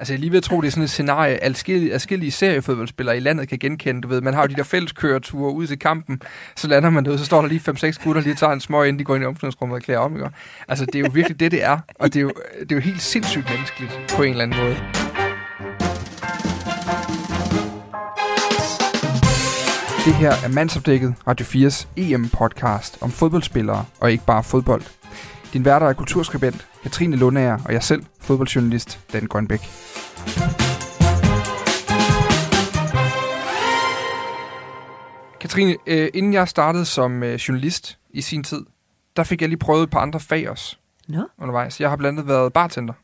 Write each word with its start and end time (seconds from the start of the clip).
Altså, 0.00 0.12
jeg 0.12 0.20
lige 0.20 0.30
ved 0.30 0.38
at 0.38 0.44
tro, 0.44 0.60
det 0.60 0.66
er 0.66 0.70
sådan 0.70 0.84
et 0.84 0.90
scenarie, 0.90 1.44
adskillige, 1.44 1.94
adskillige 1.94 2.30
seriefodboldspillere 2.30 3.16
i 3.16 3.20
landet 3.20 3.48
kan 3.48 3.58
genkende. 3.58 4.00
Du 4.00 4.08
ved, 4.08 4.20
man 4.20 4.34
har 4.34 4.42
jo 4.42 4.46
de 4.46 4.54
der 4.54 4.62
fælleskøreture 4.62 5.52
ud 5.52 5.66
til 5.66 5.78
kampen, 5.78 6.22
så 6.56 6.68
lander 6.68 6.90
man 6.90 7.04
derude, 7.04 7.18
så 7.18 7.24
står 7.24 7.40
der 7.40 7.48
lige 7.48 7.60
5-6 7.70 8.04
gutter 8.04 8.22
lige 8.22 8.34
tager 8.34 8.52
en 8.52 8.60
smøg, 8.60 8.88
inden 8.88 8.98
de 8.98 9.04
går 9.04 9.14
ind 9.14 9.24
i 9.24 9.26
omklædningsrummet 9.26 9.76
og 9.76 9.82
klæder 9.82 10.00
om. 10.00 10.16
Ikke? 10.16 10.28
Altså, 10.68 10.86
det 10.86 10.94
er 10.94 11.00
jo 11.00 11.10
virkelig 11.12 11.40
det, 11.40 11.50
det 11.50 11.64
er. 11.64 11.78
Og 11.94 12.14
det 12.14 12.20
er, 12.20 12.22
jo, 12.22 12.32
det 12.60 12.72
er 12.72 12.76
jo 12.76 12.80
helt 12.80 13.02
sindssygt 13.02 13.50
menneskeligt 13.50 14.14
på 14.16 14.22
en 14.22 14.30
eller 14.30 14.42
anden 14.42 14.58
måde. 14.60 14.76
Det 20.04 20.14
her 20.14 20.32
er 20.44 20.48
Mandsopdækket, 20.48 21.14
Radio 21.26 21.46
4's 21.46 21.86
EM-podcast 21.96 22.98
om 23.00 23.10
fodboldspillere 23.10 23.84
og 24.00 24.12
ikke 24.12 24.24
bare 24.26 24.44
fodbold. 24.44 24.82
Din 25.52 25.64
værter 25.64 25.86
er 25.86 25.92
kulturskribent 25.92 26.67
Katrine 26.82 27.16
Lundager 27.16 27.58
og 27.64 27.72
jeg 27.72 27.82
selv, 27.82 28.04
fodboldjournalist 28.20 29.00
Dan 29.12 29.26
Grønbæk. 29.26 29.60
Katrine, 35.40 35.76
øh, 35.86 36.08
inden 36.14 36.32
jeg 36.32 36.48
startede 36.48 36.84
som 36.84 37.22
øh, 37.22 37.34
journalist 37.34 37.98
i 38.10 38.20
sin 38.20 38.44
tid, 38.44 38.64
der 39.16 39.24
fik 39.24 39.40
jeg 39.40 39.48
lige 39.48 39.58
prøvet 39.58 39.82
et 39.82 39.90
par 39.90 40.00
andre 40.00 40.20
fag 40.20 40.50
også 40.50 40.76
Nå, 41.08 41.22
undervejs. 41.38 41.80
Jeg 41.80 41.88
har 41.90 41.96
blandt 41.96 42.18
andet 42.18 42.28
været 42.28 42.52
bartender. 42.52 42.94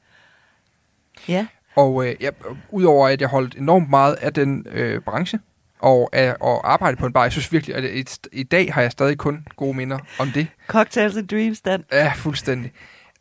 ja. 1.28 1.46
Og 1.76 2.06
øh, 2.06 2.14
jeg, 2.20 2.32
udover 2.70 3.08
at 3.08 3.20
jeg 3.20 3.28
holdt 3.28 3.54
enormt 3.54 3.90
meget 3.90 4.14
af 4.14 4.34
den 4.34 4.66
øh, 4.70 5.00
branche, 5.00 5.38
og, 5.78 6.10
af, 6.12 6.36
og 6.40 6.72
arbejde 6.72 6.96
på 6.96 7.06
en 7.06 7.12
bar, 7.12 7.22
jeg 7.22 7.32
synes 7.32 7.52
virkelig, 7.52 7.76
at 7.76 7.84
i, 7.84 8.04
i 8.32 8.42
dag 8.42 8.74
har 8.74 8.82
jeg 8.82 8.92
stadig 8.92 9.18
kun 9.18 9.46
gode 9.56 9.76
minder 9.76 9.98
om 10.18 10.28
det. 10.30 10.46
Cocktails 10.66 11.16
and 11.16 11.28
Dreams, 11.28 11.60
Dan. 11.60 11.84
Ja, 11.92 12.12
fuldstændig. 12.16 12.72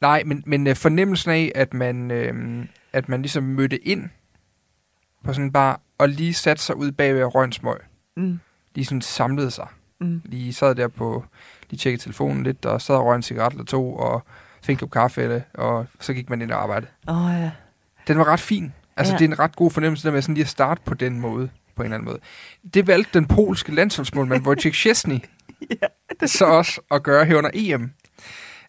Nej, 0.03 0.23
men, 0.25 0.43
men 0.45 0.67
øh, 0.67 0.75
fornemmelsen 0.75 1.31
af, 1.31 1.51
at 1.55 1.73
man, 1.73 2.11
øh, 2.11 2.65
at 2.93 3.09
man 3.09 3.21
ligesom 3.21 3.43
mødte 3.43 3.87
ind 3.87 4.09
på 5.23 5.33
sådan 5.33 5.45
en 5.45 5.51
bar, 5.51 5.79
og 5.97 6.09
lige 6.09 6.33
satte 6.33 6.63
sig 6.63 6.75
ud 6.75 6.91
bag 6.91 7.15
ved 7.15 7.23
røgnsmøg. 7.35 7.77
Mm. 8.17 8.39
Lige 8.75 8.85
sådan 8.85 9.01
samlede 9.01 9.51
sig. 9.51 9.67
Mm. 9.99 10.21
Lige 10.25 10.53
sad 10.53 10.75
der 10.75 10.87
på, 10.87 11.25
lige 11.69 11.77
tjekkede 11.79 12.03
telefonen 12.03 12.43
lidt, 12.43 12.65
og 12.65 12.81
sad 12.81 12.95
og 12.95 13.05
røg 13.05 13.15
en 13.15 13.21
cigaret 13.21 13.51
eller 13.51 13.65
to, 13.65 13.95
og 13.95 14.23
fik 14.63 14.81
en 14.83 14.89
kaffe, 14.89 15.21
eller, 15.21 15.41
og 15.53 15.85
så 15.99 16.13
gik 16.13 16.29
man 16.29 16.41
ind 16.41 16.51
og 16.51 16.61
arbejdede. 16.63 16.91
Åh, 17.07 17.25
oh, 17.25 17.31
ja. 17.33 17.51
Den 18.07 18.17
var 18.17 18.25
ret 18.27 18.39
fin. 18.39 18.73
Altså, 18.97 19.13
Ja. 19.13 19.17
det 19.17 19.25
er 19.25 19.29
en 19.29 19.39
ret 19.39 19.55
god 19.55 19.71
fornemmelse, 19.71 20.07
der 20.07 20.13
med 20.13 20.21
sådan 20.21 20.35
lige 20.35 20.43
at 20.43 20.49
starte 20.49 20.81
på 20.85 20.93
den 20.93 21.19
måde, 21.19 21.49
på 21.75 21.81
en 21.81 21.85
eller 21.85 21.95
anden 21.97 22.05
måde. 22.05 22.19
Det 22.73 22.87
valgte 22.87 23.19
den 23.19 23.27
polske 23.27 23.75
landsholdsmålmand, 23.75 24.47
Wojciech 24.47 24.77
Szczesny, 24.77 25.19
ja. 25.81 26.25
så 26.27 26.45
også 26.45 26.81
at 26.91 27.03
gøre 27.03 27.25
her 27.25 27.35
under 27.37 27.49
EM. 27.53 27.91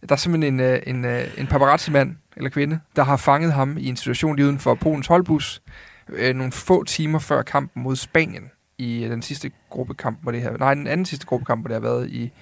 Der 0.09 0.13
er 0.15 0.17
simpelthen 0.17 0.55
en, 0.55 0.61
øh, 0.61 0.81
en, 0.87 1.05
øh, 1.05 1.25
en 1.39 1.47
paparazzi-mand, 1.47 2.17
eller 2.37 2.51
kvinde, 2.51 2.81
der 2.97 3.05
har 3.05 3.17
fanget 3.17 3.53
ham 3.53 3.77
i 3.79 3.89
en 3.89 3.97
situation 3.97 4.37
lige 4.37 4.47
uden 4.47 4.59
for 4.59 4.75
Polens 4.75 5.07
holdbus, 5.07 5.63
øh, 6.09 6.35
nogle 6.35 6.53
få 6.53 6.85
timer 6.85 7.19
før 7.19 7.43
kampen 7.43 7.83
mod 7.83 7.97
Spanien, 7.97 8.51
i 8.79 9.05
øh, 9.05 9.11
den 9.11 9.23
sidste 9.23 9.51
gruppekamp, 9.71 10.19
hvor 10.23 10.33
det 10.33 10.43
her, 10.43 10.57
nej, 10.57 10.75
den 10.75 10.87
anden 10.87 11.07
sidste 11.07 11.27
gruppekamp, 11.27 11.61
hvor 11.61 11.69
det 11.69 11.75
har 11.75 11.81
været 11.81 12.11
i, 12.11 12.33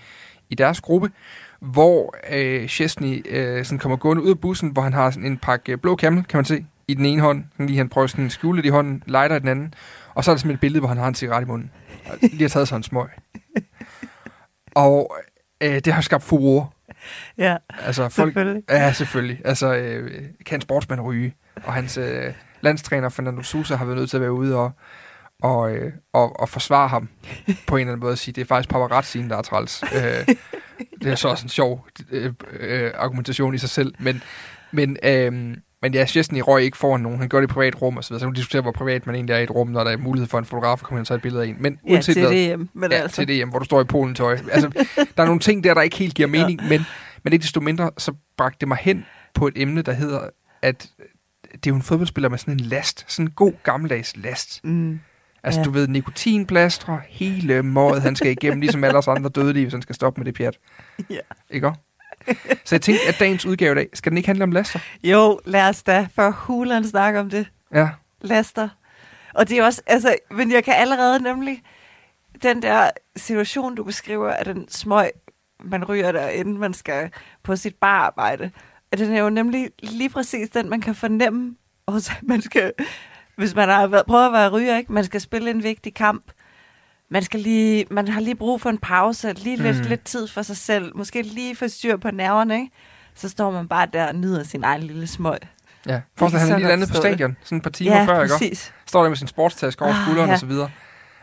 i 0.51 0.55
deres 0.55 0.81
gruppe, 0.81 1.11
hvor 1.61 2.15
øh, 2.31 2.69
Chesney 2.69 3.23
øh, 3.29 3.65
sådan 3.65 3.79
kommer 3.79 3.97
gående 3.97 4.23
ud 4.23 4.31
af 4.31 4.41
bussen, 4.41 4.71
hvor 4.71 4.83
han 4.83 4.93
har 4.93 5.11
sådan 5.11 5.27
en 5.27 5.39
pakke 5.39 5.73
øh, 5.73 5.79
blå 5.79 5.97
kamel, 5.97 6.25
kan 6.25 6.39
man 6.39 6.45
se, 6.45 6.67
i 6.89 6.95
den 6.95 7.07
ene 7.07 7.23
hånd. 7.23 7.45
Sådan 7.53 7.67
lige 7.67 7.77
han 7.77 7.89
prøver 7.89 8.07
sådan 8.07 8.27
at 8.27 8.33
skjule 8.33 8.63
det 8.63 8.67
i 8.67 8.71
hånden, 8.71 9.03
lighter 9.07 9.37
i 9.37 9.39
den 9.39 9.49
anden. 9.49 9.75
Og 10.15 10.25
så 10.25 10.31
er 10.31 10.35
der 10.35 10.39
simpelthen 10.39 10.55
et 10.55 10.61
billede, 10.61 10.81
hvor 10.81 10.89
han 10.89 10.99
har 10.99 11.09
en 11.09 11.15
cigaret 11.15 11.43
i 11.43 11.47
munden. 11.47 11.71
Og 12.07 12.19
lige 12.21 12.43
har 12.43 12.49
taget 12.49 12.69
sig 12.69 12.77
en 12.77 12.83
smøg. 12.83 13.09
Og 14.75 15.17
øh, 15.63 15.75
det 15.75 15.93
har 15.93 16.01
skabt 16.01 16.23
furore. 16.23 16.67
Ja, 17.39 17.57
Altså, 17.79 18.09
folk, 18.09 18.33
selvfølgelig. 18.33 18.63
Ja, 18.71 18.93
selvfølgelig. 18.93 19.41
Altså, 19.45 19.75
øh, 19.75 20.21
kan 20.47 20.57
en 20.57 20.61
sportsmand 20.61 21.01
ryge? 21.01 21.35
Og 21.65 21.73
hans 21.73 21.97
øh, 21.99 22.33
landstræner, 22.61 23.09
Fernando 23.09 23.43
Sousa, 23.43 23.77
har 23.77 23.85
været 23.85 23.99
nødt 23.99 24.11
til 24.11 24.17
at 24.17 24.21
være 24.21 24.33
ude 24.33 24.57
og, 24.57 24.73
og, 25.43 25.75
øh, 25.75 25.93
og, 26.13 26.41
og 26.41 26.49
forsvare 26.49 26.89
ham 26.89 27.09
på 27.67 27.77
en 27.77 27.81
eller 27.81 27.93
anden 27.93 28.01
måde 28.01 28.13
og 28.13 28.19
sige, 28.19 28.33
det 28.33 28.41
er 28.41 28.45
faktisk 28.47 28.69
paparazzien, 28.71 29.31
der 29.31 29.37
er 29.37 29.43
træls. 29.43 29.83
øh, 29.95 30.35
det 31.03 31.13
er 31.13 31.15
så 31.15 31.29
også 31.29 31.45
en 31.45 31.49
sjov 31.49 31.87
øh, 32.11 32.33
øh, 32.61 32.91
argumentation 32.95 33.55
i 33.55 33.59
sig 33.59 33.71
selv. 33.71 33.95
Men, 33.99 34.23
men, 34.71 34.97
øh, 35.05 35.57
men 35.83 35.95
ja, 35.95 36.07
Chesney 36.07 36.41
røg 36.47 36.63
ikke 36.65 36.77
foran 36.77 37.01
nogen. 37.01 37.19
Han 37.19 37.29
gjorde 37.29 37.47
det 37.47 37.53
i 37.53 37.55
privat 37.55 37.83
rum 37.83 37.97
og 37.97 38.05
så 38.05 38.09
videre. 38.11 38.21
Så 38.21 38.25
kan 38.25 38.29
man 38.29 38.35
diskutere, 38.35 38.63
hvor 38.63 38.73
privat 38.73 39.07
man 39.07 39.15
egentlig 39.15 39.35
er 39.35 39.39
i 39.39 39.43
et 39.43 39.51
rum, 39.51 39.69
når 39.69 39.85
der 39.85 39.91
er 39.91 39.97
mulighed 39.97 40.29
for 40.29 40.39
en 40.39 40.45
fotograf 40.45 40.73
at 40.73 40.81
komme 40.87 40.99
ind 40.99 41.03
og 41.03 41.07
tage 41.07 41.17
et 41.17 41.23
billede 41.23 41.43
af 41.43 41.47
en. 41.49 41.57
Men 41.59 41.79
Ja, 41.87 41.93
uanset 41.93 42.13
til 42.15 42.23
hvad, 42.23 42.31
det 42.33 42.39
hjem. 42.47 42.69
Men 42.75 42.91
ja, 42.93 42.97
altså, 42.97 43.15
til 43.17 43.29
det 43.29 43.37
hjem, 43.37 43.49
hvor 43.49 43.59
du 43.59 43.65
står 43.65 43.81
i 43.81 43.85
Polen 43.85 44.15
tøj. 44.15 44.39
Altså, 44.53 44.69
der 45.17 45.23
er 45.23 45.27
nogle 45.27 45.41
ting 45.41 45.65
der, 45.65 45.75
der 45.75 45.83
ikke 45.83 45.97
helt 45.97 46.15
giver 46.15 46.29
mening, 46.29 46.61
ja. 46.63 46.69
men, 46.69 46.81
men 47.25 47.33
ikke 47.33 47.43
desto 47.43 47.61
mindre, 47.61 47.91
så 47.99 48.13
bragte 48.37 48.57
det 48.61 48.69
mig 48.69 48.79
hen 48.81 49.05
på 49.35 49.47
et 49.47 49.53
emne, 49.57 49.83
der 49.83 49.93
hedder, 49.93 50.21
at 50.63 50.89
det 51.53 51.67
er 51.67 51.71
jo 51.71 51.75
en 51.75 51.83
fodboldspiller 51.83 52.29
med 52.29 52.39
sådan 52.39 52.55
en 52.55 52.61
last, 52.61 53.05
sådan 53.09 53.27
en 53.27 53.31
god 53.31 53.53
gammeldags 53.63 54.17
last. 54.17 54.65
Mm. 54.65 55.01
Altså, 55.45 55.61
Ja. 55.61 55.65
du 55.65 55.71
ved, 55.71 55.89
nikotinplastre, 55.89 57.01
hele 57.09 57.63
mådet, 57.63 58.03
han 58.03 58.17
skal 58.17 58.31
igennem, 58.31 58.61
ligesom 58.61 58.85
alle 58.85 58.99
os 58.99 59.09
andre 59.09 59.31
dødelige, 59.31 59.65
hvis 59.65 59.73
han 59.73 59.83
skal 59.83 59.95
stoppe 59.95 60.21
med 60.21 60.27
det 60.27 60.35
pjat. 60.35 60.59
Ja. 61.11 61.19
Ikke 61.51 61.69
også? 61.69 61.81
Så 62.65 62.75
jeg 62.75 62.83
tænkte, 62.83 63.07
at 63.09 63.17
dagens 63.21 63.47
udgave 63.47 63.73
i 63.73 63.75
dag, 63.75 63.89
skal 63.95 64.11
den 64.11 64.17
ikke 64.17 64.27
handle 64.27 64.45
om 64.45 64.53
laster? 64.53 64.79
Jo, 65.05 65.41
lad 65.45 65.69
os 65.69 65.83
da 65.83 66.09
for 66.15 66.31
hulen 66.31 66.89
snakke 66.89 67.21
om 67.21 67.31
det. 67.31 67.47
Ja. 67.75 67.89
Laster. 68.21 68.69
Og 69.35 69.49
det 69.49 69.59
er 69.59 69.65
også, 69.65 69.83
altså, 69.87 70.17
men 70.31 70.53
jeg 70.53 70.65
kan 70.65 70.75
allerede 70.75 71.23
nemlig, 71.23 71.63
den 72.43 72.63
der 72.63 72.91
situation, 73.17 73.75
du 73.75 73.85
beskriver, 73.85 74.31
af 74.31 74.45
den 74.45 74.69
smøg, 74.69 75.11
man 75.65 75.85
ryger 75.85 76.13
der, 76.13 76.29
inden 76.29 76.59
man 76.59 76.75
skal 76.75 77.11
på 77.43 77.57
sit 77.57 77.75
bararbejde, 77.75 78.51
at 78.93 78.99
den 78.99 79.13
er 79.13 79.23
jo 79.23 79.31
nemlig 79.31 79.71
lige 79.83 80.11
præcis 80.11 80.51
den, 80.51 80.69
man 80.69 80.81
kan 80.81 80.95
fornemme, 80.95 81.57
og 81.87 82.01
man 82.23 82.43
skal, 82.43 82.73
hvis 83.37 83.55
man 83.55 83.69
har 83.69 83.87
været, 83.87 84.07
prøvet 84.07 84.27
at 84.27 84.33
være 84.33 84.49
ryger, 84.49 84.79
ikke? 84.79 84.93
man 84.93 85.05
skal 85.05 85.21
spille 85.21 85.51
en 85.51 85.63
vigtig 85.63 85.95
kamp, 85.95 86.25
man, 87.13 87.23
skal 87.23 87.41
lige, 87.41 87.85
man 87.91 88.09
har 88.09 88.21
lige 88.21 88.35
brug 88.35 88.61
for 88.61 88.71
en 88.71 88.79
pause, 88.79 89.33
lige 89.33 89.57
lidt, 89.57 89.77
Mm. 89.79 89.83
lidt 89.89 90.05
tid 90.05 90.29
for 90.29 90.43
sig 90.43 90.57
selv, 90.57 90.97
måske 90.97 91.23
lige 91.23 91.57
få 91.57 91.69
styr 91.69 91.97
på 91.97 92.11
nerverne, 92.11 92.55
ikke? 92.55 92.71
så 93.15 93.29
står 93.29 93.51
man 93.51 93.69
bare 93.69 93.87
der 93.93 94.07
og 94.09 94.15
nyder 94.15 94.45
sin 94.45 94.65
egen 94.65 94.83
lille 94.83 95.07
smøg. 95.07 95.39
Ja. 95.87 96.01
Forestil 96.19 96.41
dig, 96.41 96.49
han 96.49 96.59
lige 96.59 96.69
landet 96.69 96.89
på 96.89 96.95
stadion, 96.95 97.37
sådan 97.45 97.57
et 97.57 97.63
par 97.63 97.71
timer 97.71 97.97
ja, 97.97 98.05
før, 98.07 98.23
ikke 98.23 98.33
præcis. 98.33 98.73
Står 98.87 99.03
der 99.03 99.09
med 99.09 99.17
sin 99.17 99.27
sportstaske 99.29 99.83
over 99.83 99.95
Ah, 99.95 100.03
skulderen 100.05 100.29
ja. 100.29 100.33
og 100.35 100.41
så 100.41 100.47
videre. 100.47 100.71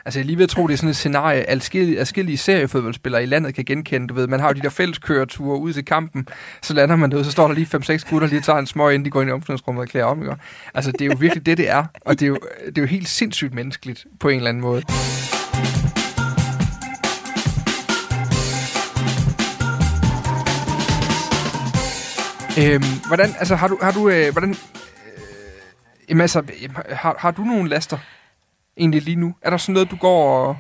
Altså, 0.05 0.19
jeg 0.19 0.25
lige 0.25 0.37
ved 0.37 0.43
at 0.43 0.49
tro, 0.49 0.67
det 0.67 0.73
er 0.73 0.77
sådan 0.77 0.89
et 0.89 0.95
scenarie, 0.95 1.49
adskillige, 1.49 1.99
adskillige 1.99 2.37
seriefodboldspillere 2.37 3.23
i 3.23 3.25
landet 3.25 3.55
kan 3.55 3.65
genkende. 3.65 4.07
Du 4.07 4.13
ved, 4.13 4.27
man 4.27 4.39
har 4.39 4.47
jo 4.47 4.53
de 4.53 4.61
der 4.61 4.69
fælleskøreture 4.69 5.59
ud 5.59 5.73
til 5.73 5.85
kampen, 5.85 6.27
så 6.61 6.73
lander 6.73 6.95
man 6.95 7.11
derude, 7.11 7.25
så 7.25 7.31
står 7.31 7.47
der 7.47 7.53
lige 7.55 7.67
5-6 7.77 8.09
gutter 8.09 8.27
lige 8.27 8.41
tager 8.41 8.59
en 8.59 8.67
smøg, 8.67 8.93
inden 8.93 9.05
de 9.05 9.09
går 9.09 9.21
ind 9.21 9.29
i 9.29 9.33
omklædningsrummet 9.33 9.81
og 9.81 9.87
klæder 9.87 10.05
om. 10.05 10.21
Ikke? 10.21 10.35
Altså, 10.73 10.91
det 10.91 11.01
er 11.01 11.05
jo 11.05 11.15
virkelig 11.19 11.45
det, 11.45 11.57
det 11.57 11.69
er. 11.69 11.85
Og 12.05 12.19
det 12.19 12.25
er, 12.25 12.27
jo, 12.27 12.37
det 12.65 12.77
er 12.77 12.81
jo 12.81 12.87
helt 12.87 13.09
sindssygt 13.09 13.53
menneskeligt 13.53 14.05
på 14.19 14.29
en 14.29 14.35
eller 14.37 14.49
anden 14.49 14.61
måde. 14.61 14.83
Øhm, 22.57 22.83
hvordan, 23.07 23.29
altså, 23.39 23.55
har 23.55 23.67
du, 23.67 23.79
har 23.81 23.91
du, 23.91 24.09
øh, 24.09 24.31
hvordan, 24.31 24.49
øh, 24.49 24.57
jamen, 26.09 26.21
altså, 26.21 26.43
jamen, 26.61 26.75
har, 26.89 27.15
har 27.19 27.31
du 27.31 27.43
nogle 27.43 27.69
laster 27.69 27.97
egentlig 28.77 29.01
lige 29.01 29.15
nu? 29.15 29.35
Er 29.41 29.49
der 29.49 29.57
sådan 29.57 29.73
noget, 29.73 29.91
du 29.91 29.95
går 29.95 30.47
og... 30.47 30.57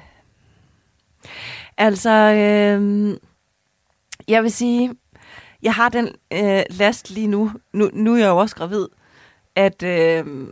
Altså, 1.77 2.09
øh, 2.09 3.17
jeg 4.27 4.43
vil 4.43 4.51
sige, 4.51 4.95
jeg 5.61 5.73
har 5.73 5.89
den 5.89 6.09
øh, 6.33 6.63
last 6.69 7.09
lige 7.09 7.27
nu. 7.27 7.51
nu. 7.73 7.89
Nu 7.93 8.13
er 8.13 8.17
jeg 8.17 8.27
jo 8.27 8.37
også 8.37 8.55
gravid, 8.55 8.87
at 9.55 9.83
øh, 9.83 10.47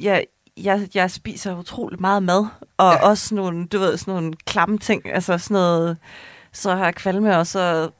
jeg, 0.00 0.24
jeg, 0.56 0.88
jeg 0.94 1.10
spiser 1.10 1.58
utrolig 1.58 2.00
meget 2.00 2.22
mad, 2.22 2.46
og 2.76 2.92
ja. 2.92 3.08
også 3.08 3.34
nogle, 3.34 3.66
du 3.66 3.78
ved, 3.78 3.96
sådan 3.96 4.14
nogle 4.14 4.32
klamme 4.46 4.78
ting, 4.78 5.02
altså 5.06 5.38
sådan 5.38 5.54
noget, 5.54 5.96
så 6.52 6.74
har 6.74 6.84
jeg 6.84 6.94
kvalme, 6.94 7.38
og 7.38 7.46
så 7.46 7.90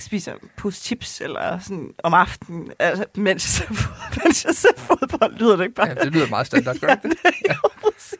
spiser 0.00 0.32
jeg 0.32 0.40
pus 0.56 0.74
chips, 0.74 1.20
eller 1.20 1.58
sådan 1.58 1.90
om 2.02 2.14
aftenen, 2.14 2.72
altså, 2.78 3.04
mens, 3.14 3.60
jeg 3.60 3.76
ser, 3.76 3.84
mens 4.24 4.44
jeg 4.44 4.54
ser 4.54 4.68
fodbold, 4.76 5.38
lyder 5.38 5.56
det 5.56 5.64
ikke 5.64 5.74
bare? 5.74 5.88
Ja, 5.88 5.94
det 5.94 6.12
lyder 6.12 6.28
meget 6.28 6.46
standard, 6.46 6.78
gør 6.78 6.94
det 6.94 7.04
ikke 7.04 7.16
det? 7.22 7.34
jo, 7.50 7.68
præcis. 7.82 8.18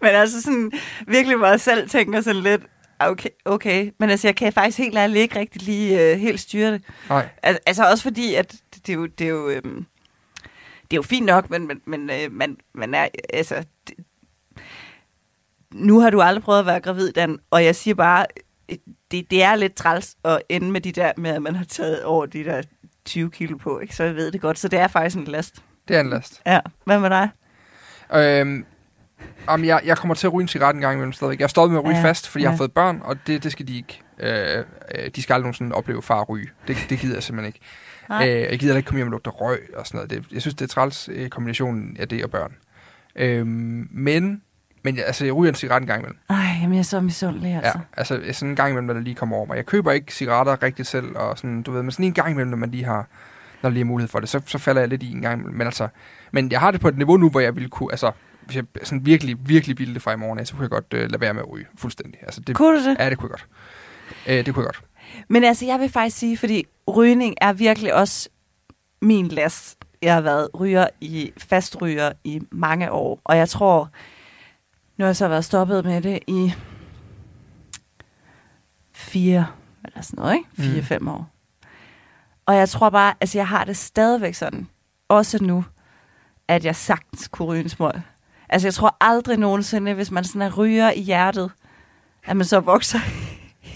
Men 0.00 0.10
altså 0.10 0.42
sådan, 0.42 0.72
virkelig 1.06 1.36
hvor 1.36 1.46
jeg 1.46 1.60
selv 1.60 1.88
tænker 1.88 2.20
sådan 2.20 2.42
lidt, 2.42 2.62
okay, 2.98 3.28
okay. 3.44 3.90
Men 3.98 4.10
altså, 4.10 4.28
jeg 4.28 4.36
kan 4.36 4.52
faktisk 4.52 4.78
helt 4.78 4.96
ærligt 4.96 5.18
ikke 5.18 5.38
rigtig 5.38 5.62
lige 5.62 6.12
uh, 6.12 6.20
helt 6.20 6.40
styre 6.40 6.72
det. 6.72 6.82
Nej. 7.08 7.28
Al- 7.42 7.58
altså 7.66 7.90
også 7.90 8.02
fordi, 8.02 8.34
at 8.34 8.52
det, 8.52 8.86
det 8.86 8.92
er 8.92 8.96
jo, 8.96 9.06
det 9.06 9.24
er 9.24 9.30
jo, 9.30 9.48
øhm, 9.48 9.86
det 10.82 10.92
er 10.92 10.96
jo 10.96 11.02
fint 11.02 11.26
nok, 11.26 11.50
men, 11.50 11.66
men, 11.66 11.80
men 11.86 12.10
øh, 12.10 12.32
man, 12.32 12.56
man 12.74 12.94
er, 12.94 13.08
altså, 13.32 13.64
det, 13.88 13.94
nu 15.74 16.00
har 16.00 16.10
du 16.10 16.20
aldrig 16.20 16.42
prøvet 16.42 16.60
at 16.60 16.66
være 16.66 16.80
gravid, 16.80 17.12
Dan, 17.12 17.38
og 17.50 17.64
jeg 17.64 17.76
siger 17.76 17.94
bare, 17.94 18.26
øh, 18.70 18.76
det, 19.10 19.30
det 19.30 19.42
er 19.42 19.54
lidt 19.54 19.74
træls 19.74 20.16
at 20.24 20.42
ende 20.48 20.70
med 20.70 20.80
de 20.80 20.92
der, 20.92 21.12
med 21.16 21.30
at 21.30 21.42
man 21.42 21.56
har 21.56 21.64
taget 21.64 22.02
over 22.04 22.26
de 22.26 22.44
der 22.44 22.62
20 23.04 23.30
kilo 23.30 23.56
på, 23.56 23.78
ikke? 23.78 23.96
så 23.96 24.04
jeg 24.04 24.14
ved 24.14 24.32
det 24.32 24.40
godt. 24.40 24.58
Så 24.58 24.68
det 24.68 24.78
er 24.78 24.88
faktisk 24.88 25.16
en 25.16 25.24
last. 25.24 25.62
Det 25.88 25.96
er 25.96 26.00
en 26.00 26.10
last. 26.10 26.42
Ja, 26.46 26.60
hvad 26.84 26.98
med 26.98 27.10
dig? 27.10 27.28
Øhm, 28.14 28.64
om 29.46 29.64
jeg, 29.64 29.80
jeg 29.84 29.98
kommer 29.98 30.14
til 30.14 30.26
at 30.26 30.32
ryge 30.32 30.42
en 30.42 30.48
cigaret 30.48 30.74
en 30.74 30.80
gang 30.80 30.94
imellem 30.94 31.12
stadigvæk. 31.12 31.38
Jeg 31.38 31.44
er 31.44 31.48
stoppet 31.48 31.72
med 31.72 31.80
at 31.80 31.84
ryge 31.84 31.96
Ja, 31.96 32.04
fast, 32.04 32.28
fordi 32.28 32.42
ja. 32.42 32.46
jeg 32.48 32.52
har 32.52 32.56
fået 32.56 32.72
børn, 32.72 33.00
og 33.04 33.16
det, 33.26 33.42
det 33.42 33.52
skal 33.52 33.68
de 33.68 33.76
ikke. 33.76 34.02
Øh, 34.18 34.64
øh, 34.94 35.10
de 35.16 35.22
skal 35.22 35.34
aldrig 35.34 35.44
nogensinde 35.44 35.76
opleve 35.76 36.02
far 36.02 36.24
ryge. 36.24 36.48
Det, 36.68 36.76
det 36.88 36.98
gider 36.98 37.14
jeg 37.14 37.22
simpelthen 37.22 37.46
ikke. 37.46 37.60
Nej. 38.08 38.28
Øh, 38.28 38.50
jeg 38.50 38.58
gider 38.58 38.76
ikke 38.76 38.86
komme 38.86 38.98
hjem 38.98 39.06
og 39.06 39.10
lugte 39.10 39.30
røg 39.30 39.60
og 39.76 39.86
sådan 39.86 39.98
noget. 39.98 40.10
Det, 40.10 40.32
jeg 40.32 40.40
synes, 40.40 40.54
det 40.54 40.64
er 40.64 40.68
træls 40.68 41.08
øh, 41.12 41.28
kombinationen 41.28 41.96
af 42.00 42.08
det 42.08 42.24
og 42.24 42.30
børn. 42.30 42.54
Øhm, 43.16 43.88
men, 43.90 44.42
men 44.82 44.98
altså, 44.98 45.24
jeg 45.24 45.36
ryger 45.36 45.48
en 45.48 45.54
cigaret 45.54 45.80
en 45.80 45.86
gang 45.86 46.00
imellem. 46.00 46.18
Ej, 46.30 46.36
jamen, 46.62 46.72
jeg 46.72 46.78
er 46.78 46.82
så 46.82 47.00
misundelig, 47.00 47.54
altså. 47.54 47.78
Ja, 47.78 47.80
altså 47.96 48.20
sådan 48.32 48.48
en 48.48 48.56
gang 48.56 48.70
imellem, 48.70 48.86
når 48.86 48.94
det 48.94 49.04
lige 49.04 49.14
kommer 49.14 49.36
over 49.36 49.46
mig. 49.46 49.56
Jeg 49.56 49.66
køber 49.66 49.92
ikke 49.92 50.14
cigaretter 50.14 50.62
rigtigt 50.62 50.88
selv, 50.88 51.16
og 51.16 51.38
sådan, 51.38 51.62
du 51.62 51.72
ved, 51.72 51.82
men 51.82 51.90
sådan 51.90 52.04
en 52.04 52.12
gang 52.12 52.30
imellem, 52.30 52.50
når 52.50 52.56
man 52.56 52.70
lige 52.70 52.84
har, 52.84 53.06
når 53.62 53.70
lige 53.70 53.80
er 53.80 53.84
mulighed 53.84 54.08
for 54.08 54.20
det, 54.20 54.28
så, 54.28 54.40
så 54.46 54.58
falder 54.58 54.80
jeg 54.80 54.88
lidt 54.88 55.02
i 55.02 55.12
en 55.12 55.22
gang 55.22 55.34
imellem. 55.34 55.58
Men 55.58 55.66
altså, 55.66 55.88
men 56.32 56.52
jeg 56.52 56.60
har 56.60 56.70
det 56.70 56.80
på 56.80 56.88
et 56.88 56.96
niveau 56.96 57.16
nu, 57.16 57.30
hvor 57.30 57.40
jeg 57.40 57.54
ville 57.54 57.68
kunne, 57.68 57.92
altså, 57.92 58.12
hvis 58.46 58.56
jeg 58.56 58.64
sådan 58.82 59.06
virkelig, 59.06 59.36
virkelig 59.40 59.78
ville 59.78 59.94
det 59.94 60.02
fra 60.02 60.12
i 60.12 60.16
morgen 60.16 60.46
så 60.46 60.54
kunne 60.54 60.62
jeg 60.62 60.70
godt 60.70 60.86
øh, 60.94 61.10
lade 61.10 61.20
være 61.20 61.34
med 61.34 61.42
at 61.42 61.52
ryge 61.52 61.66
fuldstændig. 61.78 62.20
Altså, 62.22 62.40
det, 62.40 62.56
Kunne 62.56 62.80
du 62.80 62.88
det? 62.88 62.96
Ja, 62.98 63.10
det 63.10 63.18
kunne 63.18 63.30
jeg 63.30 63.38
godt. 63.38 63.46
Øh, 64.38 64.46
det 64.46 64.54
kunne 64.54 64.62
jeg 64.62 64.66
godt. 64.74 64.82
Men 65.28 65.44
altså, 65.44 65.66
jeg 65.66 65.80
vil 65.80 65.88
faktisk 65.88 66.16
sige, 66.16 66.38
fordi 66.38 66.66
rygning 66.88 67.34
er 67.40 67.52
virkelig 67.52 67.94
også 67.94 68.28
min 69.02 69.28
last. 69.28 69.78
Jeg 70.02 70.14
har 70.14 70.20
været 70.20 70.48
ryger 70.60 70.86
i 71.00 71.32
fastryger 71.38 72.12
i 72.24 72.40
mange 72.50 72.92
år, 72.92 73.20
og 73.24 73.36
jeg 73.36 73.48
tror, 73.48 73.90
nu 75.00 75.04
har 75.04 75.08
jeg 75.08 75.16
så 75.16 75.28
været 75.28 75.44
stoppet 75.44 75.84
med 75.84 76.02
det 76.02 76.18
i 76.26 76.52
fire, 78.92 79.46
eller 79.84 80.00
sådan 80.00 80.22
noget, 80.22 80.34
ikke? 80.34 80.48
Fire-fem 80.54 81.08
år. 81.08 81.30
Og 82.46 82.56
jeg 82.56 82.68
tror 82.68 82.90
bare, 82.90 83.14
altså 83.20 83.38
jeg 83.38 83.48
har 83.48 83.64
det 83.64 83.76
stadigvæk 83.76 84.34
sådan, 84.34 84.68
også 85.08 85.44
nu, 85.44 85.64
at 86.48 86.64
jeg 86.64 86.76
sagtens 86.76 87.28
kunne 87.28 87.48
ryge 87.48 87.62
en 87.62 87.68
smøg. 87.68 87.92
Altså 88.48 88.68
jeg 88.68 88.74
tror 88.74 88.96
aldrig 89.00 89.36
nogensinde, 89.36 89.94
hvis 89.94 90.10
man 90.10 90.24
sådan 90.24 90.42
er 90.42 90.56
ryger 90.58 90.90
i 90.90 91.00
hjertet, 91.00 91.50
at 92.24 92.36
man 92.36 92.46
så 92.46 92.60
vokser 92.60 92.98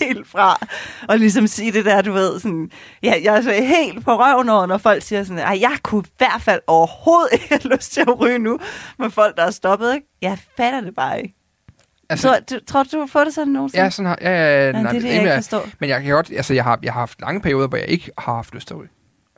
helt 0.00 0.28
fra, 0.28 0.66
og 1.08 1.18
ligesom 1.18 1.46
sige 1.46 1.72
det 1.72 1.84
der, 1.84 2.02
du 2.02 2.12
ved, 2.12 2.40
sådan, 2.40 2.70
ja, 3.02 3.14
jeg 3.22 3.36
er 3.36 3.40
så 3.42 3.52
helt 3.52 4.04
på 4.04 4.10
røven 4.16 4.48
over, 4.48 4.66
når 4.66 4.78
folk 4.78 5.02
siger 5.02 5.24
sådan, 5.24 5.38
Ej, 5.42 5.58
jeg 5.60 5.76
kunne 5.82 6.02
i 6.06 6.10
hvert 6.18 6.42
fald 6.42 6.60
overhovedet 6.66 7.28
ikke 7.32 7.46
have 7.48 7.60
lyst 7.76 7.92
til 7.92 8.00
at 8.00 8.20
ryge 8.20 8.38
nu, 8.38 8.58
med 8.98 9.10
folk, 9.10 9.36
der 9.36 9.42
er 9.42 9.50
stoppet, 9.50 9.94
ikke? 9.94 10.06
Jeg 10.22 10.38
fatter 10.56 10.80
det 10.80 10.94
bare 10.94 11.22
ikke. 11.22 11.34
Altså, 12.10 12.28
Så, 12.48 12.54
du, 12.56 12.64
tror 12.66 12.82
du, 12.82 12.88
du 12.92 12.98
har 13.00 13.06
fået 13.06 13.26
det 13.26 13.34
sådan 13.34 13.52
nogensinde? 13.52 13.84
ja, 13.84 13.90
sådan 13.90 14.06
har, 14.06 14.18
ja, 14.20 14.30
ja, 14.30 14.66
ja, 14.66 14.72
nej, 14.72 14.92
det 14.92 14.98
er 14.98 15.00
det, 15.02 15.08
jeg 15.08 15.20
ikke 15.20 15.34
forstår. 15.34 15.68
Men 15.80 15.88
jeg 15.90 16.02
kan 16.02 16.12
godt, 16.12 16.30
altså 16.36 16.54
jeg 16.54 16.64
har, 16.64 16.78
jeg 16.82 16.92
har 16.92 17.00
haft 17.00 17.20
lange 17.20 17.40
perioder, 17.40 17.68
hvor 17.68 17.78
jeg 17.78 17.88
ikke 17.88 18.10
har 18.18 18.34
haft 18.34 18.54
lyst 18.54 18.66
til 18.66 18.74
at 18.74 18.80
ryge. 18.80 18.90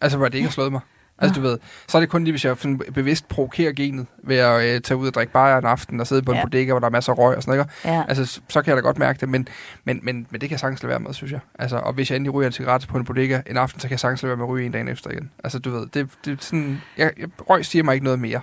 Altså 0.02 0.18
hvor 0.18 0.28
det 0.28 0.34
ikke 0.34 0.48
har 0.48 0.52
slået 0.52 0.72
mig. 0.72 0.80
Altså 1.18 1.40
du 1.40 1.46
ved, 1.46 1.58
så 1.88 1.98
er 1.98 2.00
det 2.00 2.08
kun 2.08 2.24
lige, 2.24 2.32
hvis 2.32 2.44
jeg 2.44 2.56
sådan 2.58 2.80
bevidst 2.94 3.28
provokerer 3.28 3.72
genet 3.72 4.06
ved 4.24 4.36
at 4.36 4.74
øh, 4.74 4.80
tage 4.80 4.98
ud 4.98 5.08
og 5.08 5.14
drikke 5.14 5.32
bajer 5.32 5.58
en 5.58 5.64
aften 5.64 6.00
og 6.00 6.06
sidde 6.06 6.22
på 6.22 6.32
en 6.32 6.36
Ja. 6.38 6.44
bodega, 6.44 6.70
hvor 6.72 6.78
der 6.78 6.86
er 6.86 6.90
masser 6.90 7.12
af 7.12 7.18
røg 7.18 7.36
og 7.36 7.42
sådan 7.42 7.58
noget. 7.58 7.70
Ja. 7.84 8.04
Altså 8.08 8.26
så, 8.26 8.40
så 8.48 8.62
kan 8.62 8.68
jeg 8.70 8.76
da 8.76 8.80
godt 8.82 8.98
mærke 8.98 9.20
det, 9.20 9.28
men, 9.28 9.48
men, 9.84 10.00
men, 10.02 10.26
men 10.30 10.40
det 10.40 10.48
kan 10.48 10.50
jeg 10.50 10.60
sagtens 10.60 10.82
lade 10.82 10.90
være 10.90 11.00
med, 11.00 11.14
synes 11.14 11.32
jeg. 11.32 11.40
Altså, 11.58 11.76
og 11.76 11.92
hvis 11.92 12.10
jeg 12.10 12.16
endelig 12.16 12.34
ryger 12.34 12.46
en 12.46 12.52
cigaret 12.52 12.86
på 12.88 12.98
en 12.98 13.04
bodega 13.04 13.40
en 13.50 13.56
aften, 13.56 13.80
så 13.80 13.86
kan 13.88 13.92
jeg 13.92 14.00
sagtens 14.00 14.22
lade 14.22 14.28
være 14.30 14.36
med 14.36 14.44
at 14.44 14.48
ryge 14.50 14.66
en 14.66 14.72
dag 14.72 14.88
efter 14.88 15.10
igen. 15.10 15.30
Altså 15.44 15.58
du 15.58 15.70
ved, 15.70 15.86
det, 15.94 16.08
det 16.24 16.32
er 16.32 16.36
sådan, 16.40 16.82
jeg, 16.96 17.12
jeg, 17.18 17.28
røg 17.50 17.64
siger 17.64 17.82
mig 17.82 17.94
ikke 17.94 18.04
noget 18.04 18.18
mere. 18.18 18.40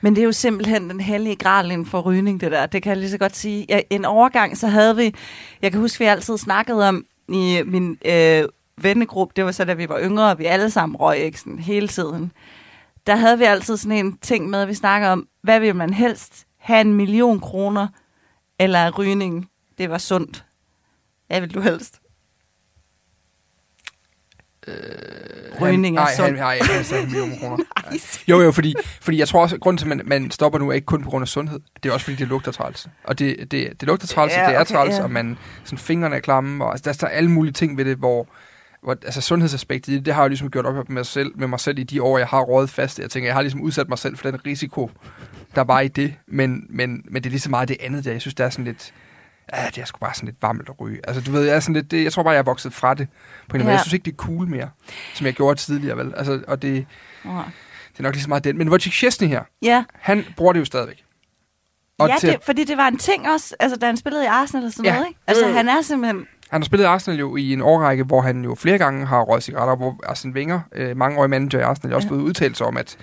Men 0.00 0.14
det 0.14 0.20
er 0.20 0.24
jo 0.26 0.32
simpelthen 0.32 0.90
den 0.90 1.00
hellige 1.00 1.36
gral 1.36 1.70
inden 1.70 1.86
for 1.86 2.00
rygning, 2.00 2.40
det 2.40 2.52
der. 2.52 2.66
Det 2.66 2.82
kan 2.82 2.90
jeg 2.90 2.96
lige 2.98 3.10
så 3.10 3.18
godt 3.18 3.36
sige. 3.36 3.66
Ja, 3.68 3.80
en 3.90 4.04
overgang, 4.04 4.56
så 4.58 4.66
havde 4.68 4.96
vi, 4.96 5.14
jeg 5.62 5.72
kan 5.72 5.80
huske, 5.80 5.98
vi 5.98 6.04
altid 6.04 6.38
snakkede 6.38 6.88
om 6.88 7.04
i 7.28 7.60
min 7.66 7.98
øh, 8.06 8.44
vennegruppe, 8.80 9.32
det 9.36 9.44
var 9.44 9.52
så, 9.52 9.64
da 9.64 9.72
vi 9.74 9.88
var 9.88 10.00
yngre, 10.00 10.30
og 10.30 10.38
vi 10.38 10.44
alle 10.44 10.70
sammen 10.70 10.96
røg 10.96 11.18
ikke 11.18 11.40
sådan 11.40 11.58
hele 11.58 11.88
tiden. 11.88 12.32
Der 13.06 13.16
havde 13.16 13.38
vi 13.38 13.44
altid 13.44 13.76
sådan 13.76 14.06
en 14.06 14.18
ting 14.18 14.50
med, 14.50 14.62
at 14.62 14.68
vi 14.68 14.74
snakker 14.74 15.08
om, 15.08 15.28
hvad 15.42 15.60
vil 15.60 15.76
man 15.76 15.92
helst? 15.92 16.46
Have 16.58 16.80
en 16.80 16.94
million 16.94 17.40
kroner, 17.40 17.88
eller 18.58 18.78
er 18.78 18.90
rygning, 18.90 19.48
det 19.78 19.90
var 19.90 19.98
sundt. 19.98 20.44
Hvad 21.26 21.40
vil 21.40 21.54
du 21.54 21.60
helst? 21.60 22.00
Rygning 25.60 25.96
er 25.96 26.00
nej, 26.00 26.14
sundt. 26.16 26.38
nej, 26.38 26.58
han 26.62 26.84
sagde 26.84 27.02
en 27.02 27.12
million 27.12 27.38
kroner. 27.38 27.56
Nej. 27.90 27.98
Jo, 28.28 28.40
jo, 28.40 28.52
fordi, 28.52 28.74
fordi 29.00 29.18
jeg 29.18 29.28
tror 29.28 29.42
også, 29.42 29.54
at 29.54 29.60
grunden 29.60 29.78
til, 29.78 29.84
at 29.84 29.96
man, 29.96 30.02
man 30.06 30.30
stopper 30.30 30.58
nu, 30.58 30.68
er 30.68 30.72
ikke 30.72 30.84
kun 30.84 31.02
på 31.02 31.10
grund 31.10 31.22
af 31.22 31.28
sundhed. 31.28 31.60
Det 31.82 31.88
er 31.88 31.92
også, 31.92 32.04
fordi 32.04 32.16
det 32.16 32.28
lugter 32.28 32.52
træls. 32.52 32.88
Og 33.04 33.18
det, 33.18 33.36
det, 33.50 33.80
det 33.80 33.82
lugter 33.82 34.06
træls, 34.06 34.32
Ja, 34.32 34.42
og 34.42 34.48
det 34.48 34.56
er 34.56 34.60
okay, 34.60 34.74
træls, 34.74 34.96
ja. 34.96 35.02
og 35.02 35.10
man, 35.10 35.38
sådan, 35.64 35.78
fingrene 35.78 36.16
er 36.16 36.20
klamme, 36.20 36.64
og 36.64 36.72
altså, 36.72 36.96
der 37.00 37.06
er 37.06 37.10
alle 37.10 37.30
mulige 37.30 37.52
ting 37.52 37.76
ved 37.76 37.84
det, 37.84 37.96
hvor, 37.96 38.28
hvor 38.86 38.96
altså 39.04 39.20
sundhedsaspektet 39.20 39.92
i 39.92 39.96
det, 39.96 40.06
det 40.06 40.14
har 40.14 40.22
jeg 40.22 40.30
ligesom 40.30 40.50
gjort 40.50 40.66
op 40.66 40.74
med 40.74 40.84
mig, 40.88 41.06
selv, 41.06 41.32
med 41.38 41.48
mig 41.48 41.60
selv 41.60 41.78
i 41.78 41.82
de 41.82 42.02
år, 42.02 42.18
jeg 42.18 42.26
har 42.26 42.40
rådet 42.40 42.70
fast. 42.70 42.98
Jeg 42.98 43.10
tænker, 43.10 43.28
jeg 43.28 43.34
har 43.34 43.42
ligesom 43.42 43.60
udsat 43.60 43.88
mig 43.88 43.98
selv 43.98 44.16
for 44.16 44.30
den 44.30 44.46
risiko, 44.46 44.90
der 45.54 45.60
var 45.64 45.80
i 45.80 45.88
det, 45.88 46.14
men, 46.26 46.66
men, 46.70 47.02
men 47.04 47.14
det 47.22 47.26
er 47.26 47.30
lige 47.30 47.40
så 47.40 47.50
meget 47.50 47.68
det 47.68 47.76
andet 47.80 48.04
der. 48.04 48.12
Jeg 48.12 48.20
synes, 48.20 48.34
det 48.34 48.44
er 48.46 48.50
sådan 48.50 48.64
lidt, 48.64 48.92
ja, 49.54 49.66
det 49.74 49.78
er 49.78 49.84
sgu 49.84 49.98
bare 49.98 50.14
sådan 50.14 50.26
lidt 50.28 50.42
varmt 50.42 50.68
at 50.68 50.80
ryge. 50.80 51.00
Altså, 51.08 51.22
du 51.22 51.30
ved, 51.32 51.42
jeg 51.44 51.56
er 51.56 51.60
sådan 51.60 51.74
lidt, 51.74 51.90
det, 51.90 52.04
jeg 52.04 52.12
tror 52.12 52.22
bare, 52.22 52.32
jeg 52.32 52.38
er 52.38 52.42
vokset 52.42 52.72
fra 52.72 52.94
det. 52.94 53.08
På 53.48 53.56
en 53.56 53.62
ja. 53.62 53.68
Jeg 53.68 53.80
synes 53.80 53.92
ikke, 53.92 54.04
det 54.04 54.12
er 54.12 54.16
cool 54.16 54.48
mere, 54.48 54.70
som 55.14 55.26
jeg 55.26 55.34
gjorde 55.34 55.60
tidligere, 55.60 55.96
vel? 55.96 56.14
Altså, 56.16 56.42
og 56.48 56.62
det, 56.62 56.86
Ja. 57.24 57.30
det 57.92 57.98
er 57.98 58.02
nok 58.02 58.14
lige 58.14 58.22
så 58.22 58.28
meget 58.28 58.44
den. 58.44 58.58
Men 58.58 58.68
Wojciech 58.68 58.96
Szczesny 58.96 59.26
her, 59.26 59.42
Ja, 59.62 59.84
han 59.94 60.24
bruger 60.36 60.52
det 60.52 60.60
jo 60.60 60.64
stadigvæk. 60.64 61.02
Og 61.98 62.08
ja 62.08 62.14
til, 62.20 62.28
det, 62.28 62.38
fordi 62.42 62.64
det 62.64 62.76
var 62.76 62.88
en 62.88 62.98
ting 62.98 63.28
også, 63.28 63.56
altså 63.60 63.76
da 63.78 63.86
han 63.86 63.96
spillede 63.96 64.24
i 64.24 64.26
Arsenal 64.26 64.64
og 64.66 64.72
sådan 64.72 64.84
Ja. 64.84 64.92
noget, 64.94 65.08
ikke? 65.08 65.20
Altså 65.26 65.52
han 65.52 65.68
er 65.68 65.82
simpelthen, 65.82 66.26
han 66.50 66.60
har 66.62 66.64
spillet 66.64 66.84
i 66.84 66.86
Arsenal 66.86 67.18
jo 67.18 67.36
i 67.36 67.52
en 67.52 67.60
årrække, 67.62 68.04
hvor 68.04 68.20
han 68.20 68.44
jo 68.44 68.54
flere 68.54 68.78
gange 68.78 69.06
har 69.06 69.22
røget 69.22 69.42
cigaretter, 69.42 69.76
hvor 69.76 70.00
Arsene 70.06 70.34
Wenger, 70.34 70.60
øh, 70.74 70.96
mange 70.96 71.18
år 71.18 71.26
manager 71.26 71.58
i 71.58 71.62
Arsenal, 71.62 71.94
også 71.94 72.06
Ja. 72.06 72.10
blevet 72.10 72.22
udtalt 72.28 72.56
sig 72.56 72.66
om, 72.66 72.76
at, 72.76 72.96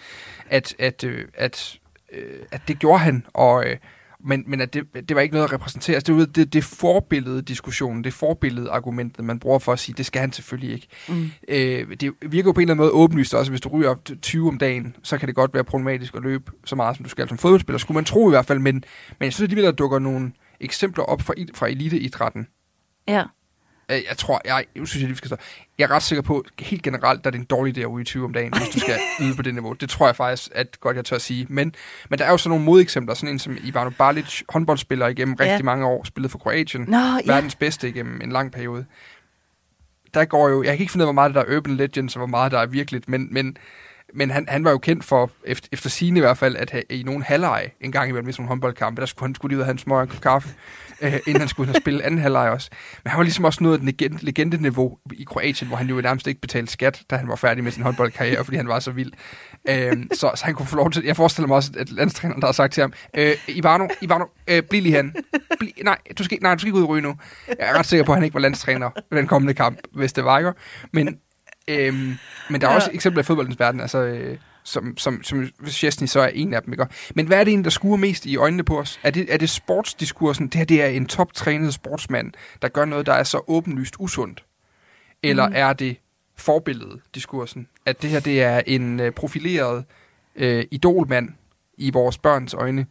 at, 0.50 0.76
at, 0.80 1.04
øh, 1.04 1.26
at, 1.34 1.78
øh, 2.14 2.40
at 2.52 2.62
det 2.68 2.80
gjorde 2.80 3.00
han, 3.00 3.26
og, 3.34 3.66
øh, 3.66 3.78
men, 4.26 4.44
men 4.48 4.62
at 4.62 4.74
det, 4.74 4.84
det 5.10 5.16
var 5.16 5.22
ikke 5.22 5.34
noget 5.34 5.48
at 5.48 5.54
repræsentere. 5.54 5.96
Altså, 5.96 6.14
det, 6.14 6.36
det, 6.36 6.54
det 6.54 6.64
forbillede 6.64 7.42
diskussionen, 7.42 8.04
det 8.04 8.14
forbillede 8.14 8.70
argumentet, 8.70 9.26
man 9.26 9.40
bruger 9.40 9.60
for 9.60 9.74
at 9.74 9.80
sige, 9.80 9.96
det 9.98 10.06
skal 10.06 10.20
han 10.22 10.32
selvfølgelig 10.32 10.74
ikke. 10.74 10.88
mm, 11.10 11.32
Øh, 11.48 11.88
det 12.00 12.14
virker 12.22 12.48
jo 12.50 12.52
på 12.52 12.60
en 12.60 12.62
eller 12.62 12.74
anden 12.74 12.78
måde 12.78 12.92
åbenlyst 12.92 13.34
også, 13.34 13.52
hvis 13.52 13.62
du 13.62 13.70
ryger 13.70 13.90
op 13.90 14.06
til 14.06 14.18
20 14.22 14.48
om 14.48 14.58
dagen, 14.58 14.96
så 15.04 15.18
kan 15.18 15.28
det 15.28 15.36
godt 15.36 15.54
være 15.54 15.64
problematisk 15.64 16.16
at 16.16 16.22
løbe 16.22 16.52
så 16.66 16.76
meget, 16.76 16.96
som 16.96 17.04
du 17.04 17.10
skal 17.10 17.28
som 17.30 17.38
fodboldspiller, 17.38 17.78
skulle 17.78 17.96
man 17.96 18.06
tro 18.06 18.30
i 18.30 18.32
hvert 18.32 18.46
fald, 18.46 18.60
men, 18.60 18.76
men 18.76 19.26
jeg 19.26 19.34
synes 19.34 19.46
alligevel, 19.46 19.66
der 19.66 19.72
dukker 19.72 20.00
nogle 20.00 20.32
eksempler 20.60 21.04
op 21.04 21.22
fra, 21.22 21.34
fra 21.56 21.68
eliteidrætten. 21.70 22.48
Ja. 23.08 23.24
Øh, 23.92 24.02
Jeg 24.10 24.18
tror, 24.18 24.42
jeg, 24.46 24.66
jeg 24.76 24.88
synes, 24.88 25.02
jeg 25.02 25.08
lige 25.08 25.18
skal 25.18 25.28
stå. 25.28 25.36
Jeg 25.78 25.84
er 25.86 25.92
ret 25.92 26.04
sikker 26.04 26.22
på, 26.22 26.44
helt 26.60 26.84
generelt, 26.84 27.24
der 27.24 27.30
er 27.30 27.32
det 27.32 27.40
en 27.40 27.46
dårlig 27.46 27.78
idé 27.78 27.82
at 27.82 27.92
ryge 27.92 28.06
20 28.06 28.26
om 28.26 28.34
dagen, 28.34 28.54
hvis 28.58 28.70
du 28.70 28.80
skal 28.80 29.00
yde 29.22 29.36
på 29.36 29.42
det 29.42 29.54
niveau. 29.54 29.74
Det 29.74 29.90
tror 29.90 30.06
jeg 30.06 30.16
faktisk, 30.16 30.50
at 30.56 30.80
godt 30.80 30.98
jeg 30.98 31.06
tør 31.06 31.16
at 31.16 31.22
sige. 31.22 31.46
Men, 31.50 31.76
men 32.10 32.20
der 32.20 32.26
er 32.26 32.32
jo 32.32 32.38
sådan 32.38 32.50
nogle 32.50 32.66
modeksempler, 32.66 33.16
sådan 33.16 33.30
en 33.30 33.40
som 33.40 33.58
Ivano 33.64 33.90
Balic, 33.90 34.42
håndboldspiller 34.50 35.08
igennem 35.08 35.36
rigtig 35.36 35.58
Ja. 35.58 35.64
mange 35.64 35.86
år, 35.86 36.04
spillet 36.04 36.32
for 36.32 36.38
Kroatien 36.38 36.86
Nå, 36.88 36.98
ja. 36.98 37.18
verdens 37.26 37.56
bedste 37.56 37.90
igennem 37.90 38.22
en 38.22 38.32
lang 38.32 38.52
periode. 38.52 38.86
Der 40.14 40.26
går 40.26 40.50
jo, 40.50 40.64
jeg 40.64 40.72
kan 40.78 40.80
ikke 40.82 40.92
finde 40.92 41.04
ud 41.04 41.08
af, 41.08 41.14
hvor 41.14 41.22
meget 41.22 41.36
der 41.36 41.42
er 41.42 41.58
urban 41.58 41.76
legends, 41.76 42.16
og 42.16 42.20
hvor 42.20 42.28
meget 42.28 42.52
der 42.52 42.60
er 42.60 42.66
virkeligt, 42.66 43.10
men, 43.10 43.28
men, 43.34 43.58
men 44.16 44.32
han, 44.32 44.46
han 44.50 44.64
var 44.64 44.72
jo 44.72 44.78
kendt 44.78 45.04
for, 45.04 45.32
efter, 45.46 45.70
efter 45.72 45.90
sine 45.90 46.18
i 46.18 46.22
hvert 46.22 46.38
fald, 46.38 46.56
at 46.56 46.70
have, 46.70 46.84
i 46.90 47.04
nogle 47.04 47.24
halvleje, 47.24 47.70
en 47.82 47.92
gang 47.92 48.10
imellem 48.10 48.30
i 48.30 48.32
sådan 48.32 48.42
nogle 48.42 48.50
håndboldkampe, 48.50 49.00
der 49.00 49.06
skulle 49.06 49.28
han 49.28 49.36
skulle 49.36 49.50
lige 49.50 49.58
ud 49.58 49.62
og 49.62 49.66
have 49.66 49.72
en 49.72 49.78
smøg 49.78 49.98
og 49.98 50.04
en 50.04 50.10
kop 50.10 50.22
kaffe, 50.22 50.50
øh, 51.02 51.20
inden 51.28 51.40
han 51.40 51.48
skulle 51.48 51.68
have 51.68 51.76
og 51.76 51.82
spille 51.82 52.04
anden 52.04 52.20
halvleje 52.20 52.50
også. 52.50 52.70
Men 53.04 53.12
han 53.12 53.18
var 53.18 53.24
ligesom 53.24 53.46
også 53.46 53.64
nået 53.64 53.76
et 53.76 53.84
legend, 53.84 54.20
legendeniveau 54.22 54.98
i 55.14 55.24
Kroatien, 55.24 55.68
hvor 55.68 55.78
han 55.78 55.88
jo 55.88 56.02
nærmest 56.02 56.28
ikke 56.28 56.42
betalte 56.42 56.72
skat, 56.72 57.02
da 57.10 57.16
han 57.16 57.28
var 57.28 57.36
færdig 57.36 57.64
med 57.64 57.72
sin 57.72 57.84
håndboldkarriere, 57.84 58.44
fordi 58.44 58.58
han 58.58 58.68
var 58.68 58.80
så 58.80 58.92
vild. 58.92 59.12
Øh, 59.70 59.94
så, 60.14 60.32
så 60.36 60.46
han 60.46 60.56
kunne 60.56 60.68
få 60.68 60.76
lov 60.76 60.92
til, 60.92 61.04
jeg 61.04 61.16
forestiller 61.16 61.48
mig 61.48 61.56
også, 61.56 61.72
at 61.78 61.92
landstræneren, 61.92 62.42
der 62.42 62.48
har 62.48 62.54
sagt 62.54 62.74
til 62.74 62.82
ham, 62.82 62.94
øh, 63.18 63.36
Ivano, 63.48 63.88
Ivano, 64.02 64.26
øh, 64.48 64.64
bliv 64.64 64.82
lige 64.82 64.96
han. 64.96 65.16
Nej, 65.84 65.98
du 66.18 66.24
skal, 66.24 66.38
nej, 66.42 66.54
du 66.54 66.60
skal 66.60 66.68
ikke 66.68 66.78
ud 66.78 66.84
og 66.84 66.90
ryge 66.90 67.02
nu. 67.02 67.16
Jeg 67.48 67.56
er 67.60 67.74
ret 67.80 67.86
sikker 67.86 68.06
på, 68.06 68.12
at 68.12 68.16
han 68.16 68.24
ikke 68.24 68.34
var 68.34 68.40
landstræner 68.40 68.90
ved 69.10 69.18
den 69.18 69.28
kommende 69.28 69.54
kamp, 69.54 69.80
hvis 69.94 70.14
det 70.14 70.26
var, 70.26 70.38
ikke? 70.38 70.52
Men, 70.92 71.18
øhm, 71.68 72.14
men 72.50 72.62
der 72.62 72.68
er 72.68 72.72
Ja. 72.72 72.76
også 72.76 72.90
eksempler 72.94 73.22
i 73.22 73.24
fodboldens 73.24 73.60
verden, 73.60 73.82
altså, 73.82 73.98
øh, 73.98 74.38
som, 74.64 74.98
som, 74.98 75.24
som 75.24 75.50
Chesney 75.68 76.08
så 76.08 76.20
er 76.20 76.28
en 76.28 76.54
af 76.54 76.62
dem, 76.64 76.74
ikke? 76.74 76.86
Men 77.16 77.28
hvad 77.28 77.40
er 77.40 77.44
det 77.44 77.52
egentlig, 77.52 77.64
der 77.66 77.70
skuer 77.72 77.98
mest 77.98 78.26
i 78.26 78.38
øjnene 78.38 78.64
på 78.64 78.80
os? 78.80 79.00
Er 79.04 79.10
det, 79.12 79.34
er 79.34 79.38
det 79.38 79.50
sportsdiskursen? 79.50 80.48
Det 80.48 80.56
her 80.56 80.66
det 80.66 80.82
er 80.84 80.88
en 80.88 81.06
toptrænet 81.06 81.74
sportsmand, 81.74 82.32
der 82.62 82.68
gør 82.68 82.86
noget, 82.86 83.06
der 83.06 83.14
er 83.14 83.24
så 83.24 83.42
åbenlyst 83.48 83.96
usundt? 84.00 84.46
Eller 85.24 85.48
mm. 85.48 85.54
er 85.58 85.74
det 85.74 85.98
forbilledet 86.38 87.00
diskursen? 87.16 87.68
At 87.86 88.02
det 88.02 88.10
her 88.10 88.20
det 88.20 88.44
er 88.44 88.62
en 88.68 89.00
øh, 89.00 89.12
profileret 89.12 89.86
øh, 90.36 90.66
idolmand 90.72 91.30
i 91.78 91.92
vores 91.92 92.18
børns 92.18 92.54
øjne, 92.54 92.86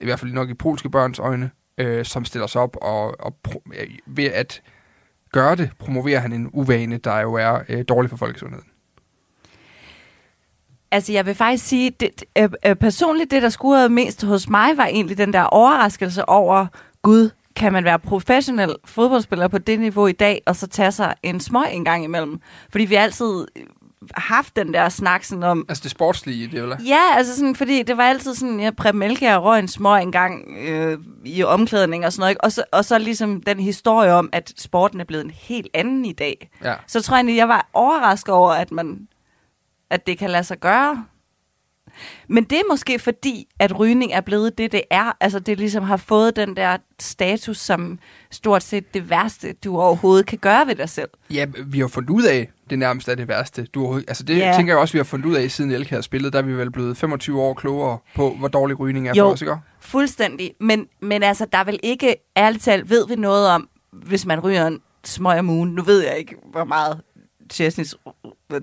i 0.00 0.04
hvert 0.04 0.20
fald 0.20 0.32
nok 0.32 0.50
i 0.50 0.54
polske 0.54 0.90
børns 0.90 1.18
øjne, 1.18 1.50
øh, 1.78 2.04
som 2.04 2.24
stiller 2.24 2.46
sig 2.46 2.60
op 2.62 2.76
og, 2.82 3.20
og 3.20 3.36
pro- 3.48 3.70
øh, 3.80 3.88
ved 4.06 4.24
at 4.24 4.62
gøre 5.34 5.56
det, 5.56 5.70
promoverer 5.78 6.20
han 6.20 6.32
en 6.32 6.50
uvane, 6.52 6.96
der 6.96 7.20
jo 7.20 7.34
er 7.34 7.58
øh, 7.68 7.84
dårlig 7.88 8.10
for 8.10 8.16
folkesundheden. 8.16 8.66
Altså, 10.90 11.12
jeg 11.12 11.26
vil 11.26 11.34
faktisk 11.34 11.66
sige, 11.66 11.90
det, 11.90 12.24
øh, 12.38 12.48
øh, 12.66 12.76
personligt 12.76 13.30
det, 13.30 13.42
der 13.42 13.48
skurrede 13.48 13.88
mest 13.88 14.24
hos 14.24 14.48
mig, 14.48 14.76
var 14.76 14.86
egentlig 14.86 15.18
den 15.18 15.32
der 15.32 15.42
overraskelse 15.42 16.28
over, 16.28 16.66
gud, 17.02 17.30
kan 17.56 17.72
man 17.72 17.84
være 17.84 17.98
professionel 17.98 18.76
fodboldspiller 18.84 19.48
på 19.48 19.58
det 19.58 19.80
niveau 19.80 20.06
i 20.06 20.12
dag, 20.12 20.42
og 20.46 20.56
så 20.56 20.66
tage 20.66 20.92
sig 20.92 21.14
en 21.22 21.40
smøg 21.40 21.72
en 21.72 21.84
gang 21.84 22.04
imellem? 22.04 22.40
Fordi 22.70 22.84
vi 22.84 22.94
altid 22.94 23.46
haft 24.14 24.56
den 24.56 24.74
der 24.74 24.88
snak 24.88 25.24
sådan 25.24 25.42
om, 25.42 25.64
Altså 25.68 25.82
det 25.82 25.90
sportslige, 25.90 26.46
det 26.46 26.58
er 26.58 26.62
vel? 26.62 26.76
Ja, 26.86 27.00
altså 27.16 27.36
sådan, 27.36 27.56
fordi 27.56 27.82
det 27.82 27.96
var 27.96 28.04
altid 28.04 28.34
sådan, 28.34 28.60
jeg 28.60 28.76
Preben 28.76 29.02
Elkjær 29.02 29.36
røg 29.36 29.58
en 29.58 29.68
smøg 29.68 30.02
en 30.02 30.12
gang 30.12 30.56
øh, 30.68 30.98
i 31.24 31.42
omklædning 31.42 32.06
og 32.06 32.12
sådan 32.12 32.20
noget, 32.20 32.30
ikke? 32.30 32.44
Og, 32.44 32.52
så, 32.52 32.64
og 32.72 32.84
så 32.84 32.98
ligesom 32.98 33.42
den 33.42 33.60
historie 33.60 34.12
om, 34.12 34.28
at 34.32 34.52
sporten 34.56 35.00
er 35.00 35.04
blevet 35.04 35.24
en 35.24 35.30
helt 35.30 35.68
anden 35.74 36.04
i 36.04 36.12
dag. 36.12 36.50
Ja. 36.64 36.74
Så 36.86 37.02
tror 37.02 37.16
jeg 37.16 37.18
egentlig, 37.18 37.36
jeg 37.36 37.48
var 37.48 37.68
overrasket 37.72 38.34
over, 38.34 38.52
at 38.52 38.72
man 38.72 39.08
at 39.90 40.06
det 40.06 40.18
kan 40.18 40.30
lade 40.30 40.44
sig 40.44 40.60
gøre. 40.60 41.04
Men 42.28 42.44
det 42.44 42.58
er 42.58 42.62
måske 42.70 42.98
fordi, 42.98 43.46
at 43.58 43.78
rygning 43.78 44.12
er 44.12 44.20
blevet 44.20 44.58
det, 44.58 44.72
det 44.72 44.82
er. 44.90 45.16
Altså 45.20 45.38
det 45.38 45.58
ligesom 45.58 45.82
har 45.84 45.96
fået 45.96 46.36
den 46.36 46.56
der 46.56 46.76
status 47.00 47.58
som 47.58 47.98
stort 48.30 48.62
set 48.62 48.94
det 48.94 49.10
værste, 49.10 49.52
du 49.64 49.80
overhovedet 49.80 50.26
kan 50.26 50.38
gøre 50.38 50.66
ved 50.66 50.74
dig 50.74 50.88
selv. 50.88 51.08
Ja, 51.30 51.46
vi 51.66 51.80
har 51.80 51.88
fundet 51.88 52.10
ud 52.10 52.22
af, 52.22 52.50
det 52.70 52.78
nærmest 52.78 53.08
er 53.08 53.14
det 53.14 53.28
værste. 53.28 53.64
Du, 53.74 53.80
overhovedet- 53.80 54.04
altså 54.08 54.22
det 54.24 54.36
yeah. 54.40 54.56
tænker 54.56 54.72
jeg 54.72 54.80
også, 54.80 54.92
vi 54.92 54.98
har 54.98 55.04
fundet 55.04 55.26
ud 55.26 55.34
af, 55.34 55.50
siden 55.50 55.70
Elke 55.70 55.94
har 55.94 56.00
spillet. 56.02 56.32
Der 56.32 56.38
er 56.38 56.42
vi 56.42 56.52
vel 56.52 56.70
blevet 56.70 56.96
25 56.96 57.40
år 57.42 57.54
klogere 57.54 57.98
på, 58.14 58.30
hvor 58.38 58.48
dårlig 58.48 58.80
rygning 58.80 59.08
er 59.08 59.12
Jo. 59.16 59.24
for 59.24 59.32
os, 59.32 59.42
ikke? 59.42 59.56
Fuldstændig. 59.80 60.54
Men, 60.60 60.86
men 61.02 61.22
altså, 61.22 61.46
der 61.52 61.58
er 61.58 61.64
vel 61.64 61.80
ikke, 61.82 62.16
ærligt 62.36 62.64
talt, 62.64 62.90
ved 62.90 63.08
vi 63.08 63.14
noget 63.16 63.48
om, 63.48 63.68
hvis 63.92 64.26
man 64.26 64.40
ryger 64.40 64.66
en 64.66 64.80
smøg 65.04 65.38
om 65.38 65.50
ugen. 65.50 65.70
Nu 65.74 65.82
ved 65.82 66.00
jeg 66.04 66.18
ikke, 66.18 66.36
hvor 66.52 66.64
meget 66.64 67.00
Chesneys 67.52 67.94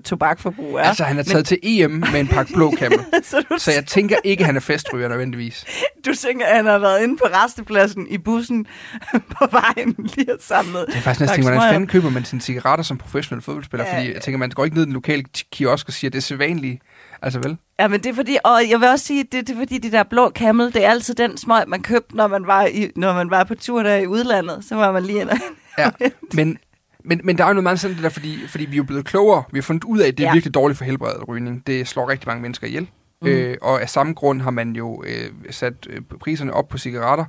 tobakforbrug 0.04 0.74
er. 0.74 0.82
Altså, 0.82 1.04
han 1.04 1.18
er 1.18 1.22
taget 1.22 1.46
til 1.46 1.58
EM 1.62 1.90
med 1.90 2.20
en 2.20 2.28
pakke 2.28 2.52
blå 2.52 2.70
kammel. 2.70 3.00
så 3.22 3.44
du, 3.50 3.58
Så 3.58 3.72
jeg 3.72 3.86
tænker 3.86 4.16
ikke, 4.24 4.40
at 4.40 4.46
han 4.46 4.56
er 4.56 4.60
festryger 4.60 5.08
nødvendigvis. 5.08 5.64
du 6.06 6.14
tænker, 6.14 6.46
at 6.46 6.56
han 6.56 6.66
har 6.66 6.78
været 6.78 7.02
inde 7.02 7.16
på 7.16 7.24
restepladsen 7.24 8.06
i 8.10 8.18
bussen 8.18 8.66
på 9.38 9.46
vejen 9.50 10.10
lige 10.16 10.32
og 10.34 10.38
samlet. 10.40 10.84
Det 10.88 10.96
er 10.96 11.00
faktisk 11.00 11.20
næsten, 11.20 11.42
hvordan 11.42 11.60
fanden 11.60 11.86
køber 11.86 12.10
man 12.10 12.24
sine 12.24 12.40
cigaretter 12.40 12.82
som 12.82 12.98
professionel 12.98 13.42
fodboldspiller? 13.42 13.86
Ja. 13.86 13.98
Fordi 13.98 14.12
jeg 14.12 14.22
tænker, 14.22 14.38
man 14.38 14.50
går 14.50 14.64
ikke 14.64 14.76
ned 14.76 14.82
i 14.82 14.86
den 14.86 14.94
lokale 14.94 15.24
kiosk 15.52 15.88
og 15.88 15.92
siger, 15.92 16.10
det 16.10 16.18
er 16.18 16.22
sædvanligt. 16.22 16.82
Altså 17.22 17.38
vel? 17.38 17.56
Ja, 17.80 17.88
men 17.88 18.00
det 18.00 18.10
er 18.10 18.14
fordi, 18.14 18.36
og 18.44 18.60
jeg 18.70 18.80
vil 18.80 18.88
også 18.88 19.04
sige, 19.06 19.22
det, 19.22 19.46
det 19.46 19.50
er 19.54 19.58
fordi, 19.58 19.78
de 19.78 19.92
der 19.92 20.02
blå 20.02 20.30
camel, 20.30 20.74
det 20.74 20.84
er 20.84 20.90
altid 20.90 21.14
den 21.14 21.36
smøg, 21.36 21.68
man 21.68 21.82
købte, 21.82 22.16
når 22.16 22.26
man 22.26 22.46
var, 22.46 22.64
i, 22.66 22.90
når 22.96 23.14
man 23.14 23.30
var 23.30 23.44
på 23.44 23.54
tur 23.54 23.82
der 23.82 23.96
i 23.96 24.06
udlandet. 24.06 24.64
Så 24.68 24.74
var 24.74 24.92
man 24.92 25.02
lige 25.02 25.20
ind 25.20 25.30
Ja, 25.78 25.90
men, 26.34 26.58
men, 27.04 27.20
men 27.24 27.38
der 27.38 27.44
er 27.44 27.48
jo 27.48 27.52
noget 27.54 27.62
meget 27.62 27.80
sådan 27.80 27.94
det 27.96 28.02
der, 28.02 28.08
fordi, 28.08 28.38
fordi 28.48 28.64
vi 28.64 28.72
er 28.72 28.76
jo 28.76 28.82
blevet 28.82 29.04
klogere. 29.04 29.42
Vi 29.52 29.58
har 29.58 29.62
fundet 29.62 29.84
ud 29.84 29.98
af, 29.98 30.08
at 30.08 30.18
det 30.18 30.24
er 30.24 30.28
Ja. 30.28 30.32
virkelig 30.34 30.54
dårligt 30.54 30.78
for 30.78 30.84
helbredet 30.84 31.28
rygning. 31.28 31.66
Det 31.66 31.88
slår 31.88 32.08
rigtig 32.08 32.28
mange 32.28 32.42
mennesker 32.42 32.66
ihjel. 32.66 32.82
Mm. 32.82 33.28
Mm. 33.28 33.34
Øh, 33.34 33.56
og 33.62 33.82
af 33.82 33.90
samme 33.90 34.14
grund 34.14 34.40
har 34.42 34.50
man 34.50 34.76
jo 34.76 35.02
øh, 35.06 35.30
sat 35.50 35.86
øh, 35.90 36.00
priserne 36.20 36.52
op 36.54 36.68
på 36.68 36.78
cigaretter. 36.78 37.24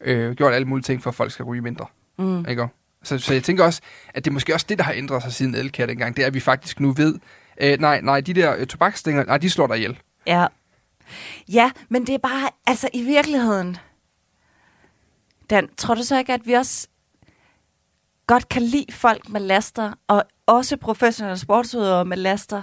Øh, 0.00 0.32
gjort 0.34 0.52
alle 0.52 0.68
mulige 0.68 0.84
ting 0.84 1.02
for, 1.02 1.10
at 1.10 1.14
folk 1.14 1.32
skal 1.32 1.44
ryge 1.44 1.62
mindre. 1.62 1.86
Mm. 2.18 2.44
Ikke? 2.48 2.68
Så, 3.02 3.18
så 3.18 3.32
jeg 3.32 3.42
tænker 3.42 3.64
også, 3.64 3.80
at 4.14 4.24
det 4.24 4.30
er 4.30 4.32
måske 4.32 4.54
også 4.54 4.66
det, 4.68 4.78
der 4.78 4.84
har 4.84 4.92
ændret 4.92 5.22
sig 5.22 5.32
siden 5.32 5.54
Elkær 5.54 5.86
dengang. 5.86 6.16
Det 6.16 6.22
er, 6.22 6.26
at 6.26 6.34
vi 6.34 6.40
faktisk 6.40 6.80
nu 6.80 6.92
ved, 6.92 7.14
øh, 7.60 7.78
nej, 7.80 8.00
nej, 8.00 8.20
de 8.20 8.34
der 8.34 8.56
øh, 8.58 8.66
tobaksstænger, 8.66 9.24
nej, 9.24 9.38
de 9.38 9.50
slår 9.50 9.66
dig 9.66 9.76
ihjel. 9.76 9.98
Ja. 10.26 10.46
Ja, 11.48 11.70
men 11.88 12.06
det 12.06 12.14
er 12.14 12.18
bare, 12.18 12.48
altså 12.66 12.88
i 12.94 13.02
virkeligheden, 13.02 13.76
Dan, 15.50 15.68
tror 15.76 15.94
du 15.94 16.02
så 16.02 16.18
ikke, 16.18 16.32
at 16.32 16.40
vi 16.44 16.52
også 16.52 16.88
godt 18.30 18.48
kan 18.48 18.62
lide 18.62 18.92
folk 18.92 19.28
med 19.28 19.40
laster, 19.40 19.92
og 20.08 20.24
også 20.46 20.76
professionelle 20.76 21.38
sportsudøvere 21.38 22.04
med 22.04 22.16
laster, 22.16 22.62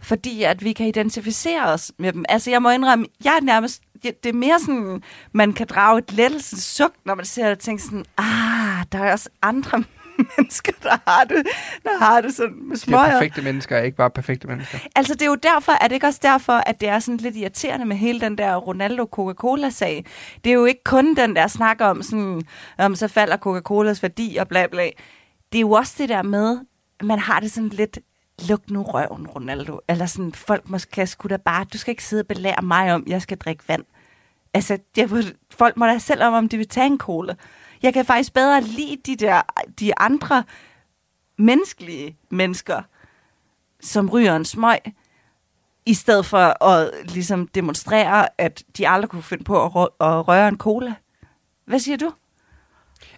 fordi 0.00 0.42
at 0.42 0.64
vi 0.64 0.72
kan 0.72 0.86
identificere 0.86 1.64
os 1.64 1.92
med 1.98 2.12
dem. 2.12 2.24
Altså 2.28 2.50
jeg 2.50 2.62
må 2.62 2.70
indrømme, 2.70 3.06
jeg 3.24 3.36
er 3.36 3.44
nærmest, 3.44 3.82
det 4.02 4.26
er 4.26 4.32
mere 4.32 4.60
sådan, 4.60 5.02
man 5.32 5.52
kan 5.52 5.66
drage 5.66 5.98
et 5.98 6.12
lettelsens 6.12 6.62
suk, 6.62 6.92
når 7.04 7.14
man 7.14 7.24
ser 7.24 7.42
det 7.42 7.52
og 7.52 7.58
tænker 7.58 7.84
sådan, 7.84 8.04
ah, 8.16 8.86
der 8.92 8.98
er 8.98 9.12
også 9.12 9.28
andre 9.42 9.84
mennesker, 10.36 10.72
der 10.82 11.10
har 11.10 11.24
det, 11.24 11.46
der 11.84 11.98
har 11.98 12.20
det 12.20 12.34
sådan 12.34 12.54
med 12.62 12.66
De 12.66 12.72
er 12.72 12.76
smøger. 12.76 13.10
perfekte 13.10 13.42
mennesker, 13.42 13.76
er 13.76 13.82
ikke 13.82 13.96
bare 13.96 14.10
perfekte 14.10 14.48
mennesker. 14.48 14.78
Altså, 14.96 15.14
det 15.14 15.22
er 15.22 15.26
jo 15.26 15.34
derfor, 15.34 15.72
er 15.72 15.88
det 15.88 15.94
ikke 15.94 16.06
også 16.06 16.20
derfor, 16.22 16.52
at 16.52 16.80
det 16.80 16.88
er 16.88 16.98
sådan 16.98 17.16
lidt 17.16 17.36
irriterende 17.36 17.86
med 17.86 17.96
hele 17.96 18.20
den 18.20 18.38
der 18.38 18.56
Ronaldo-Coca-Cola-sag? 18.56 20.04
Det 20.44 20.50
er 20.50 20.54
jo 20.54 20.64
ikke 20.64 20.84
kun 20.84 21.14
den 21.14 21.36
der 21.36 21.46
snak 21.46 21.80
om, 21.80 22.02
sådan, 22.02 22.42
om 22.78 22.94
så 22.94 23.08
falder 23.08 23.36
Coca-Colas 23.36 24.02
værdi 24.02 24.36
og 24.40 24.48
bla 24.48 24.66
bla. 24.66 24.90
Det 25.52 25.58
er 25.58 25.60
jo 25.60 25.70
også 25.70 25.94
det 25.98 26.08
der 26.08 26.22
med, 26.22 26.58
at 27.00 27.06
man 27.06 27.18
har 27.18 27.40
det 27.40 27.52
sådan 27.52 27.68
lidt, 27.68 27.98
luk 28.48 28.70
nu 28.70 28.82
røven, 28.82 29.26
Ronaldo. 29.26 29.80
Eller 29.88 30.06
sådan, 30.06 30.32
folk 30.32 30.68
måske 30.68 31.06
skulle 31.06 31.36
da 31.36 31.42
bare, 31.44 31.64
du 31.72 31.78
skal 31.78 31.92
ikke 31.92 32.04
sidde 32.04 32.20
og 32.20 32.26
belære 32.26 32.62
mig 32.62 32.94
om, 32.94 33.04
jeg 33.06 33.22
skal 33.22 33.38
drikke 33.38 33.64
vand. 33.68 33.84
Altså, 34.54 34.78
jeg, 34.96 35.08
folk 35.50 35.76
må 35.76 35.86
da 35.86 35.98
selv 35.98 36.22
om, 36.22 36.34
om 36.34 36.48
de 36.48 36.56
vil 36.56 36.68
tage 36.68 36.86
en 36.86 36.98
cola. 36.98 37.34
Jeg 37.82 37.94
kan 37.94 38.04
faktisk 38.04 38.34
bedre 38.34 38.60
lide 38.60 38.96
de 39.06 39.16
der, 39.16 39.42
de 39.80 39.98
andre 39.98 40.44
menneskelige 41.38 42.16
mennesker, 42.30 42.82
som 43.80 44.10
ryger 44.10 44.36
en 44.36 44.44
smøg, 44.44 44.78
i 45.86 45.94
stedet 45.94 46.26
for 46.26 46.64
at 46.64 46.90
ligesom 47.12 47.48
demonstrere, 47.48 48.28
at 48.40 48.64
de 48.76 48.88
aldrig 48.88 49.10
kunne 49.10 49.22
finde 49.22 49.44
på 49.44 49.64
at, 49.64 49.70
rø- 49.70 49.96
at 50.06 50.28
røre 50.28 50.48
en 50.48 50.56
cola. 50.58 50.94
Hvad 51.64 51.78
siger 51.78 51.96
du? 51.96 52.12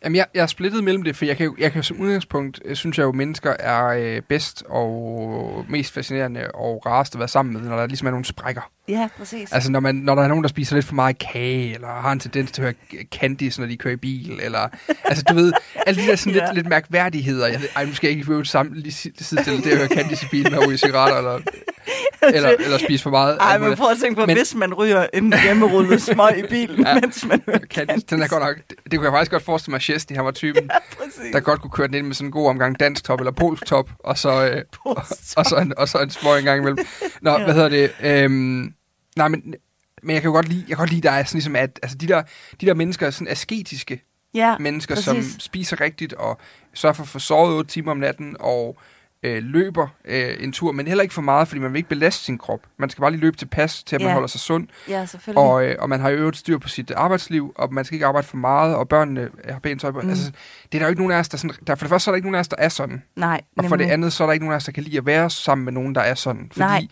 Jamen, 0.05 0.17
jeg, 0.17 0.27
jeg 0.35 0.43
er 0.43 0.47
splittet 0.47 0.85
mellem 0.85 1.03
det, 1.03 1.17
for 1.17 1.25
jeg 1.25 1.37
kan, 1.37 1.55
jeg 1.59 1.73
kan 1.73 1.83
som 1.83 2.01
udgangspunkt, 2.01 2.61
øh, 2.65 2.77
synes 2.77 2.99
jeg 2.99 3.05
jo, 3.05 3.13
mennesker 3.13 3.55
er 3.59 3.87
øh, 3.87 4.23
bedst 4.29 4.63
og 4.69 5.65
mest 5.69 5.93
fascinerende 5.95 6.51
og 6.55 6.83
rarest 6.87 7.15
at 7.15 7.19
være 7.19 7.29
sammen 7.29 7.53
med, 7.55 7.61
når 7.71 7.77
der 7.77 7.87
ligesom 7.87 8.07
er 8.07 8.11
nogle 8.11 8.25
sprækker. 8.25 8.71
Ja, 8.89 9.09
præcis. 9.19 9.53
Altså, 9.53 9.71
når, 9.73 9.81
man, 9.81 9.95
når 9.95 10.15
der 10.15 10.23
er 10.23 10.29
nogen, 10.29 10.45
der 10.45 10.49
spiser 10.49 10.77
lidt 10.77 10.87
for 10.87 10.95
meget 10.95 11.19
kage, 11.19 11.75
eller 11.75 11.89
har 11.89 12.13
en 12.13 12.21
tendens 12.21 12.53
til 12.53 12.63
at 12.63 12.75
høre 12.93 13.03
candies, 13.05 13.59
når 13.59 13.67
de 13.67 13.77
kører 13.77 13.95
i 13.95 13.97
bil, 13.97 14.39
eller... 14.43 14.69
altså, 15.05 15.25
du 15.31 15.35
ved, 15.35 15.53
alle 15.87 16.03
de 16.03 16.07
der 16.07 16.17
sådan 16.17 16.35
Ja. 16.35 16.45
lidt, 16.45 16.55
lidt 16.55 16.69
mærkværdigheder. 16.69 17.47
Jeg, 17.47 17.61
ej, 17.77 17.85
nu 17.85 17.95
skal 17.95 18.09
jeg 18.09 18.13
ikke 18.17 18.27
behøve 18.27 18.47
sammen 18.47 18.77
lige 18.77 18.93
si- 18.93 19.13
sidde 19.19 19.45
til 19.45 19.65
det 19.65 19.71
at 19.71 19.79
høre 19.79 19.89
candies 19.89 20.23
i 20.23 20.27
bilen 20.31 20.53
med 20.53 20.61
at 20.63 20.69
ryge 20.69 20.79
cigaretter, 20.79 21.19
eller, 21.19 21.41
eller, 22.35 22.49
eller 22.49 22.79
spise 22.79 23.03
for 23.03 23.11
meget. 23.11 23.39
Ej, 23.41 23.59
men 23.59 23.77
prøv 23.77 23.91
at 23.91 23.97
tænke 24.03 24.21
på, 24.21 24.27
Men- 24.27 24.37
hvis 24.37 24.55
man 24.55 24.75
ryger 24.75 25.07
en 25.15 25.35
hjemmerullet 25.45 26.03
smøg 26.13 26.39
i 26.39 26.43
bilen, 26.51 26.81
Ja. 26.85 26.89
ja. 26.89 27.01
mens 27.01 27.25
man 27.25 27.43
hører 27.47 27.59
Candies, 27.59 28.05
den 28.05 28.23
er 28.23 28.29
godt 28.29 28.43
nok, 28.43 28.57
det, 28.57 28.77
det 28.91 28.99
kunne 28.99 29.05
jeg 29.05 29.13
faktisk 29.13 29.31
godt 29.31 29.43
forestille 29.45 29.73
mig, 29.73 29.95
at 29.95 30.17
han 30.17 30.25
var 30.25 30.31
typen, 30.31 30.71
præcis. 30.99 31.33
der 31.33 31.41
godt 31.41 31.61
kunne 31.61 31.71
køre 31.71 31.87
den 31.87 31.95
ind 31.95 32.07
med 32.07 32.15
sådan 32.15 32.29
en 32.29 32.33
god 32.33 32.49
omgang 32.49 32.81
dansk 32.81 33.05
top 33.05 33.21
eller 33.21 33.33
polsk 33.33 33.67
top, 33.67 33.91
og 34.05 34.19
så, 34.19 34.31
øh, 34.51 34.63
Polsk 34.83 35.37
og 35.37 35.45
så 35.47 35.57
en, 35.57 35.73
og 35.79 35.89
så 35.89 35.99
en 35.99 36.11
smøg 36.11 36.39
en 36.39 36.45
gang 36.45 36.61
imellem. 36.61 36.87
Nå, 37.23 37.31
Ja. 37.31 37.39
ja. 37.39 37.45
hvad 37.45 37.55
hedder 37.55 37.69
det? 37.69 37.91
Øhm, 38.03 38.75
nej, 39.17 39.29
men, 39.29 39.55
men 40.03 40.15
jeg 40.15 40.23
kan 40.23 40.29
jo 40.29 40.33
godt 40.35 40.49
lide, 40.49 40.61
jeg 40.69 40.77
kan 40.77 40.83
godt 40.83 40.91
lide, 40.91 41.01
der 41.03 41.11
er 41.11 41.25
sådan 41.25 41.37
ligesom, 41.39 41.57
at 41.57 41.81
altså, 41.83 41.99
de, 41.99 42.07
der, 42.09 42.23
de 42.61 42.67
der 42.67 42.75
mennesker 42.75 43.07
er 43.07 43.11
sådan 43.11 43.29
asketiske 43.29 44.03
ja, 44.35 44.59
mennesker, 44.59 44.95
præcis. 44.95 45.05
som 45.05 45.41
spiser 45.41 45.81
rigtigt 45.81 46.13
og 46.13 46.39
sørger 46.75 46.95
for 46.95 47.03
at 47.03 47.09
få 47.09 47.19
sovet 47.19 47.55
8 47.55 47.71
timer 47.71 47.91
om 47.91 47.97
natten 47.99 48.37
og 48.41 48.79
øh, 49.23 49.43
løber 49.43 49.89
øh, 50.05 50.37
en 50.41 50.53
tur, 50.53 50.73
men 50.73 50.87
heller 50.87 51.03
ikke 51.03 51.15
for 51.15 51.23
meget, 51.23 51.49
fordi 51.49 51.61
man 51.61 51.73
vil 51.73 51.77
ikke 51.79 51.89
belaste 51.89 52.25
sin 52.25 52.39
krop. 52.39 52.61
Man 52.79 52.91
skal 52.91 53.01
bare 53.01 53.11
lige 53.11 53.21
løbe 53.21 53.37
til 53.37 53.47
pas, 53.47 53.83
til 53.85 53.97
at 53.97 54.01
man 54.01 54.09
Ja. 54.09 54.13
holder 54.13 54.27
sig 54.29 54.41
sund, 54.41 54.69
Ja, 54.89 55.07
selvfølgelig. 55.07 55.43
og, 55.45 55.65
øh, 55.65 55.77
og 55.79 55.89
man 55.89 56.01
har 56.01 56.09
jo 56.11 56.17
øvrigt 56.17 56.37
styr 56.37 56.59
på 56.59 56.69
sit 56.69 56.91
arbejdsliv, 56.91 57.53
og 57.57 57.75
man 57.75 57.85
skal 57.85 57.95
ikke 57.95 58.07
arbejde 58.07 58.27
for 58.27 58.37
meget, 58.37 58.75
og 58.77 58.89
børnene 58.89 59.29
har 59.49 59.59
pænt 59.59 59.81
tøj 59.81 59.91
på. 59.91 60.01
Mm. 60.01 60.09
Altså, 60.09 60.33
det 60.73 60.75
er 60.75 60.79
der 60.79 60.87
jo 60.87 60.89
ikke 60.91 61.01
nogen 61.01 61.13
af 61.13 61.19
os, 61.19 61.29
der 61.29 61.37
sådan, 61.39 61.57
der, 61.67 61.75
for 61.75 61.85
det 61.85 61.91
første 61.91 62.05
så 62.05 62.11
er 62.11 62.13
der 62.13 62.17
ikke 62.17 62.27
nogen 62.29 62.35
af 62.35 62.41
os, 62.41 62.49
der 62.49 62.57
er 62.59 62.69
sådan. 62.69 63.03
Nej, 63.17 63.41
Og 63.59 63.65
for 63.65 63.77
det 63.77 63.85
andet, 63.91 64.13
så 64.13 64.23
er 64.25 64.27
der 64.27 64.33
ikke 64.33 64.45
nogen 64.45 64.53
af 64.53 64.57
os, 64.57 64.65
der 64.65 64.73
kan 64.73 64.83
lide 64.83 64.99
at 64.99 65.07
være 65.07 65.31
sammen 65.31 65.65
med 65.65 65.73
nogen, 65.73 65.95
der 65.95 66.01
er 66.01 66.15
sådan. 66.15 66.49
Fordi 66.53 66.61
Nej. 66.61 66.87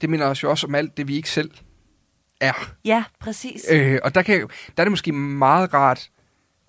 det 0.00 0.10
minder 0.10 0.26
os 0.26 0.42
jo 0.42 0.50
også 0.50 0.66
om 0.66 0.74
alt 0.74 0.96
det, 0.96 1.08
vi 1.08 1.16
ikke 1.16 1.30
selv 1.30 1.50
er. 2.40 2.70
Ja, 2.84 3.04
præcis. 3.20 3.62
Øh, 3.72 3.98
og 4.02 4.14
der, 4.14 4.22
kan, 4.22 4.40
der 4.40 4.46
er 4.76 4.84
det 4.84 4.92
måske 4.92 5.12
meget 5.12 5.74
rart. 5.74 6.08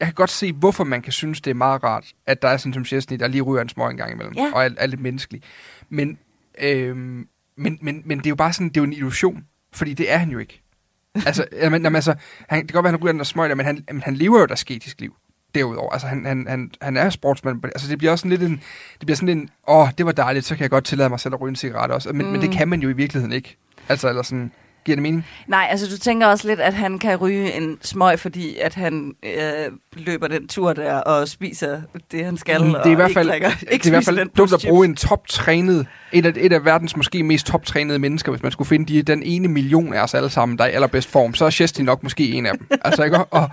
Jeg 0.02 0.08
kan 0.08 0.16
godt 0.16 0.30
se, 0.30 0.54
hvorfor 0.54 0.84
man 0.84 1.02
kan 1.02 1.12
synes, 1.14 1.42
det 1.42 1.52
er 1.52 1.56
meget 1.56 1.84
rart, 1.84 2.06
at 2.26 2.42
der 2.42 2.48
er 2.48 2.58
sådan 2.58 2.74
som 2.74 2.86
Chesney, 2.86 3.18
der 3.20 3.28
lige 3.28 3.42
ryger 3.42 3.62
en 3.62 3.70
smøg 3.70 3.92
en 3.92 3.98
gang 3.98 4.12
imellem, 4.12 4.34
Ja. 4.38 4.52
og 4.54 4.66
er, 4.66 4.70
er 4.78 4.88
lidt 4.88 5.02
menneskelig. 5.02 5.42
Men, 5.90 6.18
øhm, 6.62 7.28
men, 7.58 7.78
men, 7.82 8.02
men 8.06 8.18
det 8.18 8.26
er 8.26 8.30
jo 8.30 8.36
bare 8.36 8.54
sådan, 8.54 8.70
det 8.70 8.78
er 8.78 8.82
jo 8.82 8.86
en 8.86 8.94
illusion, 8.94 9.44
fordi 9.74 9.94
det 9.94 10.12
er 10.12 10.18
han 10.18 10.30
jo 10.30 10.38
ikke. 10.40 10.62
altså, 11.28 11.46
jamen, 11.54 11.82
jamen, 11.84 11.96
altså 11.96 12.16
han, 12.50 12.62
det 12.62 12.68
kan 12.68 12.74
godt 12.74 12.84
være, 12.84 12.92
han 12.92 13.00
ryger 13.04 13.12
den 13.12 13.20
der 13.20 13.26
smøg 13.26 13.58
men 13.58 13.66
han, 13.66 13.84
men 13.92 14.02
han 14.02 14.16
lever 14.16 14.38
jo 14.38 14.44
et 14.44 14.52
asketisk 14.52 15.02
liv 15.02 15.16
derudover. 15.56 15.92
Altså, 15.92 16.08
han, 16.08 16.26
han, 16.26 16.46
han, 16.50 16.72
han 16.82 16.98
er 16.98 17.10
sportsmand. 17.10 17.66
Altså, 17.66 17.90
det 17.90 17.98
bliver 17.98 18.12
også 18.12 18.22
sådan 18.22 18.38
lidt 18.38 18.52
en... 18.52 18.62
Det 19.00 19.06
bliver 19.06 19.16
sådan 19.16 19.38
en... 19.38 19.50
Åh, 19.68 19.88
det 19.98 20.06
var 20.06 20.12
dejligt, 20.12 20.46
så 20.46 20.56
kan 20.56 20.62
jeg 20.62 20.70
godt 20.70 20.86
tillade 20.86 21.10
mig 21.10 21.20
selv 21.20 21.34
at 21.34 21.42
ryge 21.42 21.50
en 21.50 21.56
cigaret 21.56 21.92
også. 21.92 22.14
Men, 22.14 22.26
mm. 22.26 22.32
men 22.32 22.42
det 22.42 22.50
Mm. 22.50 22.56
kan 22.56 22.68
man 22.68 22.82
jo 22.82 22.90
i 22.90 22.94
virkeligheden 22.94 23.34
ikke. 23.34 23.58
Altså, 23.90 24.10
eller 24.10 24.22
sådan... 24.22 24.52
Giver 24.86 24.96
det 24.96 25.04
mening? 25.04 25.26
Nej, 25.48 25.68
altså 25.70 25.88
du 25.88 25.98
tænker 25.98 26.28
også 26.28 26.48
lidt, 26.48 26.60
at 26.60 26.74
han 26.74 27.00
kan 27.00 27.16
ryge 27.18 27.54
en 27.54 27.78
smøg, 27.82 28.20
fordi 28.20 28.58
at 28.58 28.74
han 28.76 29.14
øh, 29.26 29.72
løber 29.94 30.28
den 30.28 30.48
tur 30.48 30.74
der 30.74 30.94
og 30.96 31.28
spiser 31.28 31.82
det, 32.12 32.26
han 32.26 32.38
skal. 32.38 32.62
Mm, 32.64 32.68
det 32.70 32.76
er 32.86 32.92
i 32.92 32.94
hvert 32.96 33.14
fald, 33.14 33.34
ikke, 33.34 33.46
drikker- 33.48 33.60
det 33.60 33.84
er 33.84 33.88
i 33.88 33.90
hvert 33.90 34.06
fald 34.06 34.18
den 34.18 34.30
dumt 34.38 34.54
at 34.54 34.66
bruge 34.70 34.86
en 34.86 34.96
toptrænet, 34.96 35.88
et 36.14 36.26
af, 36.26 36.34
et 36.38 36.54
af 36.54 36.66
verdens 36.66 36.96
måske 36.98 37.24
mest 37.24 37.46
toptrænede 37.46 38.00
mennesker, 38.00 38.32
hvis 38.32 38.44
man 38.44 38.52
skulle 38.52 38.68
finde 38.68 38.94
de, 38.94 39.02
den 39.02 39.24
ene 39.24 39.48
million 39.48 39.94
af 39.94 40.02
os 40.04 40.14
alle 40.14 40.30
sammen, 40.30 40.58
der 40.58 40.64
er 40.64 40.68
i 40.70 40.72
allerbedst 40.72 41.10
form, 41.10 41.34
så 41.34 41.46
er 41.46 41.50
Chesney 41.50 41.86
nok 41.86 42.04
måske 42.04 42.30
en 42.32 42.46
af 42.46 42.58
dem. 42.58 42.68
Altså, 42.86 43.04
ikke? 43.04 43.18
Og, 43.18 43.50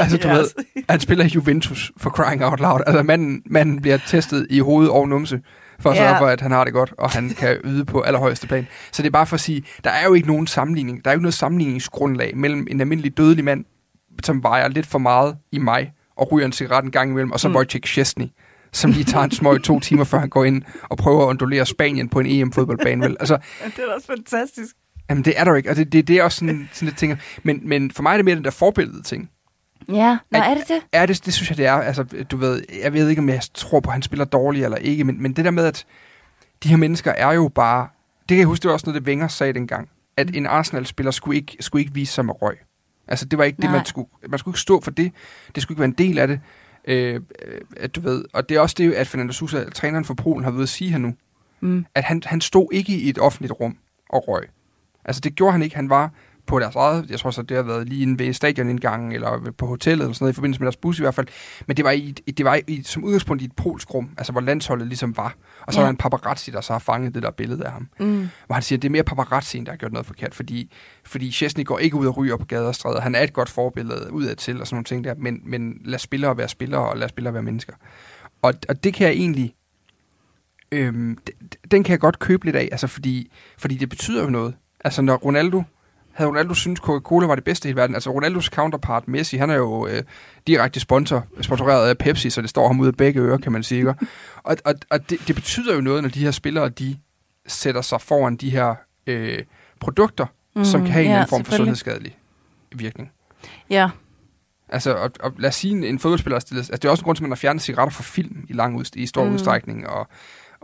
altså, 0.00 0.16
du 0.16 0.28
Yes. 0.28 0.36
ved, 0.36 0.46
han 0.90 1.00
spiller 1.00 1.24
Juventus 1.24 1.92
for 1.96 2.10
crying 2.10 2.44
out 2.44 2.60
loud. 2.60 2.80
Altså, 2.86 3.02
manden, 3.02 3.42
manden 3.46 3.80
bliver 3.82 3.98
testet 4.06 4.46
i 4.50 4.58
hoved 4.60 4.88
og 4.88 5.08
numse, 5.08 5.40
for 5.80 5.90
at 5.90 5.96
Ja. 5.96 6.00
sørge 6.02 6.18
for, 6.18 6.26
at 6.26 6.40
han 6.40 6.50
har 6.50 6.64
det 6.64 6.72
godt, 6.72 6.92
og 6.98 7.10
han 7.10 7.28
kan 7.30 7.56
yde 7.64 7.84
på 7.84 8.00
allerhøjeste 8.00 8.46
plan. 8.46 8.66
Så 8.92 9.02
det 9.02 9.06
er 9.08 9.12
bare 9.12 9.26
for 9.26 9.34
at 9.34 9.40
sige, 9.40 9.62
der 9.84 9.90
er 9.90 10.04
jo 10.06 10.14
ikke 10.14 10.28
nogen 10.28 10.46
sammenligning, 10.46 11.04
der 11.04 11.10
er 11.10 11.14
jo 11.14 11.18
ikke 11.18 11.22
noget 11.22 11.34
sammenligningsgrundlag 11.34 12.36
mellem 12.36 12.66
en 12.70 12.80
almindelig 12.80 13.16
dødelig 13.16 13.44
mand, 13.44 13.64
som 14.24 14.42
vejer 14.42 14.68
lidt 14.68 14.86
for 14.86 14.98
meget 14.98 15.36
i 15.52 15.58
mig, 15.58 15.92
og 16.16 16.32
ryger 16.32 16.46
en 16.46 16.52
cigaret 16.52 16.84
en 16.84 16.90
gang 16.90 17.10
imellem, 17.10 17.32
og 17.32 17.40
så 17.40 17.48
Mm. 17.48 17.54
Wojciech 17.56 17.86
Szczesny, 17.88 18.24
som 18.72 18.90
lige 18.90 19.04
tager 19.04 19.24
en 19.24 19.30
smøg 19.30 19.62
to 19.62 19.80
timer, 19.80 20.04
før 20.04 20.18
han 20.18 20.28
går 20.28 20.44
ind 20.44 20.62
og 20.82 20.96
prøver 20.98 21.22
at 21.24 21.28
undulere 21.28 21.66
Spanien 21.66 22.08
på 22.08 22.20
en 22.20 22.26
EM-fodboldbane. 22.26 23.02
Vel? 23.06 23.16
Altså, 23.20 23.34
Ja, 23.62 23.66
det 23.66 23.78
er 23.78 23.94
også 23.94 24.06
fantastisk. 24.06 24.76
jamen, 25.10 25.24
det 25.24 25.34
er 25.36 25.44
der 25.44 25.54
ikke, 25.54 25.70
og 25.70 25.76
det, 25.76 25.92
det, 25.92 26.08
det 26.08 26.16
er 26.18 26.22
også 26.22 26.38
sådan, 26.38 26.68
sådan 26.72 26.86
lidt 26.86 26.98
ting. 26.98 27.18
Men, 27.42 27.60
men 27.64 27.90
for 27.90 28.02
mig 28.02 28.12
er 28.12 28.16
det 28.16 28.24
mere 28.24 28.36
den 28.36 28.44
der 28.44 28.50
forbillede 28.50 29.02
ting. 29.02 29.30
Ja, 29.88 30.18
nå, 30.30 30.38
At- 30.38 30.50
er 30.50 30.54
det 30.54 30.68
det? 30.68 30.80
Ja, 30.92 31.06
det, 31.06 31.24
det 31.26 31.34
synes 31.34 31.50
jeg, 31.50 31.56
det 31.56 31.66
er. 31.66 31.72
Altså, 31.72 32.02
du 32.30 32.36
ved, 32.36 32.62
jeg 32.82 32.92
ved 32.92 33.08
ikke, 33.08 33.20
om 33.20 33.28
jeg 33.28 33.40
tror 33.54 33.80
på, 33.80 33.90
at 33.90 33.92
han 33.92 34.02
spiller 34.02 34.24
dårligt 34.24 34.64
eller 34.64 34.78
ikke, 34.78 35.04
men, 35.04 35.22
men 35.22 35.32
det 35.32 35.44
der 35.44 35.50
med, 35.50 35.64
at 35.64 35.86
de 36.62 36.68
her 36.68 36.76
mennesker 36.76 37.10
er 37.12 37.32
jo 37.32 37.48
bare 37.54 37.88
det 38.28 38.34
kan 38.34 38.38
jeg 38.38 38.46
huske, 38.46 38.62
det 38.62 38.68
var 38.68 38.72
også 38.72 38.86
noget, 38.86 39.02
det 39.02 39.08
Wenger 39.08 39.28
sagde 39.28 39.52
dengang, 39.52 39.88
at 40.16 40.36
en 40.36 40.46
Arsenal-spiller 40.46 41.10
skulle 41.10 41.36
ikke, 41.36 41.56
skulle 41.60 41.80
ikke 41.80 41.94
vise 41.94 42.12
sig 42.12 42.24
med 42.24 42.42
røg. 42.42 42.58
Altså, 43.08 43.24
det 43.24 43.38
var 43.38 43.44
ikke 43.44 43.60
Nej. 43.60 43.66
det, 43.70 43.76
man 43.76 43.86
skulle, 43.86 44.08
man 44.28 44.38
skulle 44.38 44.52
ikke 44.52 44.60
stå 44.60 44.80
for 44.80 44.90
det. 44.90 45.12
Det 45.54 45.62
skulle 45.62 45.74
ikke 45.74 45.80
være 45.80 45.88
en 45.88 46.08
del 46.08 46.18
af 46.18 46.28
det. 46.28 46.40
Øh, 46.84 47.20
at 47.76 47.96
du 47.96 48.00
ved, 48.00 48.24
og 48.32 48.48
det 48.48 48.56
er 48.56 48.60
også 48.60 48.74
det, 48.78 48.92
at 48.94 49.06
Fernando 49.06 49.32
Sousa, 49.32 49.64
træneren 49.70 50.04
for 50.04 50.14
Polen, 50.14 50.44
har 50.44 50.50
ved 50.50 50.62
at 50.62 50.68
sige 50.68 50.90
her 50.90 50.98
nu, 50.98 51.14
mm. 51.60 51.86
at 51.94 52.04
han, 52.04 52.22
han 52.26 52.40
stod 52.40 52.68
ikke 52.72 52.92
i 52.92 53.08
et 53.08 53.18
offentligt 53.18 53.52
rum 53.60 53.76
og 54.08 54.28
røg. 54.28 54.42
Altså, 55.04 55.20
det 55.20 55.34
gjorde 55.34 55.52
han 55.52 55.62
ikke. 55.62 55.76
Han 55.76 55.90
var 55.90 56.10
på 56.46 56.58
deres 56.58 56.74
eget, 56.74 57.10
jeg 57.10 57.18
tror 57.18 57.30
så, 57.30 57.42
det 57.42 57.56
har 57.56 57.64
været 57.64 57.88
lige 57.88 58.02
inde 58.02 58.24
ved 58.24 58.32
stadionindgangen, 58.32 59.12
eller 59.12 59.52
på 59.58 59.66
hotellet, 59.66 60.04
eller 60.04 60.14
sådan 60.14 60.24
noget, 60.24 60.32
i 60.32 60.34
forbindelse 60.34 60.60
med 60.60 60.66
deres 60.66 60.76
bus 60.76 60.98
i 60.98 61.02
hvert 61.02 61.14
fald. 61.14 61.26
Men 61.66 61.76
det 61.76 61.84
var, 61.84 61.90
i, 61.90 62.10
det 62.10 62.44
var 62.44 62.60
i, 62.66 62.82
som 62.82 63.04
udgangspunkt 63.04 63.42
i 63.42 63.44
et 63.44 63.56
polsk 63.56 63.94
rum, 63.94 64.10
altså 64.18 64.32
hvor 64.32 64.40
landsholdet 64.40 64.88
ligesom 64.88 65.16
var. 65.16 65.36
Og 65.60 65.72
så 65.72 65.80
ja. 65.80 65.84
var 65.84 65.90
en 65.90 65.96
paparazzi, 65.96 66.50
der 66.50 66.60
så 66.60 66.72
har 66.72 66.78
fanget 66.78 67.14
det 67.14 67.22
der 67.22 67.30
billede 67.30 67.64
af 67.64 67.72
ham. 67.72 67.88
Mm. 68.00 68.28
Hvor 68.46 68.54
han 68.54 68.62
siger, 68.62 68.78
at 68.78 68.82
det 68.82 68.88
er 68.88 68.92
mere 68.92 69.04
paparazzi, 69.04 69.60
der 69.60 69.72
har 69.72 69.76
gjort 69.76 69.92
noget 69.92 70.06
forkert, 70.06 70.34
fordi, 70.34 70.72
fordi 71.04 71.32
Chesney 71.32 71.64
går 71.64 71.78
ikke 71.78 71.96
ud 71.96 72.06
og 72.06 72.16
ryger 72.16 72.36
på 72.36 72.44
gader 72.44 72.68
og 72.68 72.74
stræder. 72.74 73.00
Han 73.00 73.14
er 73.14 73.22
et 73.22 73.32
godt 73.32 73.48
forbillede 73.48 74.12
ud 74.12 74.24
af 74.24 74.36
til 74.36 74.60
og 74.60 74.66
sådan 74.66 74.74
nogle 74.74 74.84
ting 74.84 75.04
der, 75.04 75.14
men, 75.14 75.40
men 75.44 75.80
lad 75.84 75.98
spillere 75.98 76.36
være 76.36 76.48
spillere, 76.48 76.88
og 76.90 76.96
lad 76.96 77.08
spillere 77.08 77.34
være 77.34 77.42
mennesker. 77.42 77.72
Og, 78.42 78.54
og 78.68 78.84
det 78.84 78.94
kan 78.94 79.06
jeg 79.06 79.14
egentlig 79.14 79.54
øhm, 80.72 81.18
den 81.70 81.82
kan 81.84 81.90
jeg 81.90 82.00
godt 82.00 82.18
købe 82.18 82.44
lidt 82.44 82.56
af, 82.56 82.68
altså 82.72 82.86
fordi, 82.86 83.32
fordi 83.58 83.76
det 83.76 83.88
betyder 83.88 84.22
jo 84.22 84.30
noget. 84.30 84.54
Altså 84.84 85.02
når 85.02 85.16
Ronaldo 85.16 85.62
havde 86.16 86.30
Ronaldo 86.30 86.54
synes 86.54 86.80
Coca-Cola 86.80 87.26
var 87.26 87.34
det 87.34 87.44
bedste 87.44 87.68
i 87.70 87.76
verden. 87.76 87.94
Altså 87.94 88.10
Ronaldos 88.10 88.44
counterpart, 88.44 89.08
Messi, 89.08 89.36
han 89.36 89.50
er 89.50 89.54
jo 89.54 89.86
øh, 89.86 90.02
direkte 90.46 90.80
sponsor, 90.80 91.26
sponsoreret 91.40 91.88
af 91.88 91.98
Pepsi, 91.98 92.30
så 92.30 92.42
det 92.42 92.50
står 92.50 92.66
ham 92.66 92.80
ud 92.80 92.86
af 92.86 92.94
begge 92.94 93.20
ører, 93.20 93.38
kan 93.38 93.52
man 93.52 93.62
sige. 93.62 93.78
Ikke? 93.78 93.90
og 94.42 94.56
og, 94.64 94.74
og 94.90 95.10
det, 95.10 95.18
det 95.26 95.34
betyder 95.34 95.74
jo 95.74 95.80
noget, 95.80 96.02
når 96.02 96.10
de 96.10 96.20
her 96.20 96.30
spillere, 96.30 96.68
de 96.68 96.96
sætter 97.46 97.80
sig 97.80 98.00
foran 98.00 98.36
de 98.36 98.50
her 98.50 98.74
øh, 99.06 99.38
produkter, 99.80 100.26
mm, 100.56 100.64
som 100.64 100.82
kan 100.82 100.92
have 100.92 101.06
ja, 101.06 101.22
en 101.22 101.28
form 101.28 101.44
for 101.44 101.52
sundhedsskadelig 101.52 102.16
virkning. 102.72 103.10
Ja. 103.70 103.90
Altså, 104.68 104.94
og, 104.94 105.10
og 105.20 105.32
lad 105.38 105.48
os 105.48 105.54
sige, 105.54 105.72
en, 105.72 105.84
en 105.84 105.98
fodboldspiller 105.98 106.36
altså, 106.36 106.72
det 106.72 106.84
er 106.84 106.90
også 106.90 107.02
en 107.02 107.04
grund 107.04 107.16
til, 107.16 107.22
at 107.22 107.28
man 107.28 107.30
har 107.30 107.36
fjernet 107.36 107.62
cigaretter 107.62 107.92
fra 107.92 108.02
film 108.02 108.46
i, 108.48 108.52
lang 108.52 108.80
udst- 108.80 108.96
i 108.96 109.06
stor 109.06 109.24
mm. 109.24 109.34
udstrækning, 109.34 109.88
og 109.88 110.08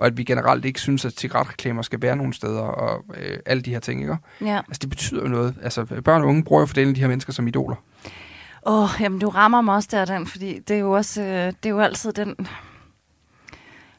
og 0.02 0.06
at 0.06 0.16
vi 0.16 0.24
generelt 0.24 0.64
ikke 0.64 0.80
synes, 0.80 1.04
at 1.04 1.12
cigaretreklamer 1.12 1.82
skal 1.82 2.02
være 2.02 2.16
nogen 2.16 2.32
steder, 2.32 2.60
og 2.60 3.04
øh, 3.16 3.38
alle 3.46 3.62
de 3.62 3.70
her 3.70 3.80
ting, 3.80 4.00
ikke? 4.00 4.16
Ja. 4.40 4.56
Altså, 4.56 4.78
det 4.80 4.90
betyder 4.90 5.22
jo 5.22 5.28
noget. 5.28 5.54
Altså, 5.62 5.84
børn 5.84 6.22
og 6.22 6.28
unge 6.28 6.44
bruger 6.44 6.62
jo 6.62 6.66
fordelen 6.66 6.94
de 6.94 7.00
her 7.00 7.08
mennesker 7.08 7.32
som 7.32 7.48
idoler. 7.48 7.76
Åh, 8.66 8.82
oh, 8.82 8.88
jamen 9.00 9.18
du 9.18 9.28
rammer 9.28 9.60
mig 9.60 9.74
også 9.74 9.88
der, 9.92 10.04
den, 10.04 10.26
fordi 10.26 10.58
det 10.58 10.76
er 10.76 10.80
jo 10.80 10.92
også, 10.92 11.22
øh, 11.22 11.46
det 11.46 11.66
er 11.66 11.70
jo 11.70 11.80
altid 11.80 12.12
den, 12.12 12.36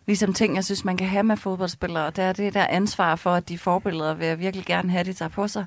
ligesom 0.06 0.34
ting, 0.34 0.56
jeg 0.56 0.64
synes, 0.64 0.86
man 0.86 0.98
kan 0.98 1.08
have 1.08 1.24
med 1.24 1.38
fodboldspillere, 1.38 2.10
det 2.10 2.24
er 2.24 2.34
det 2.34 2.54
der 2.54 2.68
ansvar 2.68 3.16
for, 3.16 3.34
at 3.34 3.50
de 3.50 3.58
forbilleder 3.58 4.14
vil 4.14 4.28
jeg 4.28 4.40
virkelig 4.40 4.66
gerne 4.66 4.92
have, 4.92 5.04
de 5.04 5.14
tager 5.14 5.30
på 5.30 5.48
sig. 5.48 5.66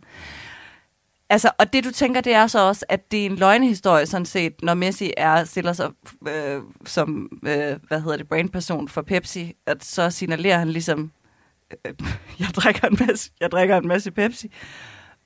Altså, 1.30 1.50
og 1.58 1.72
det 1.72 1.84
du 1.84 1.90
tænker, 1.90 2.20
det 2.20 2.32
er 2.32 2.46
så 2.46 2.68
også, 2.68 2.84
at 2.88 3.10
det 3.10 3.22
er 3.22 3.26
en 3.26 3.36
løgnehistorie, 3.36 4.06
sådan 4.06 4.26
set, 4.26 4.62
når 4.62 4.74
Messi 4.74 5.12
er, 5.16 5.44
stiller 5.44 5.72
sig 5.72 5.90
øh, 6.28 6.60
som, 6.86 7.28
øh, 7.46 7.76
hvad 7.88 8.00
hedder 8.00 8.16
det, 8.16 8.28
brandperson 8.28 8.88
for 8.88 9.02
Pepsi, 9.02 9.52
at 9.66 9.84
så 9.84 10.10
signalerer 10.10 10.58
han 10.58 10.68
ligesom, 10.68 11.10
øh, 11.86 11.92
jeg, 12.40 12.48
drikker 12.54 12.88
en 12.88 12.98
masse, 13.08 13.30
jeg 13.40 13.50
drikker 13.50 13.76
en 13.76 13.88
masse 13.88 14.10
Pepsi. 14.10 14.52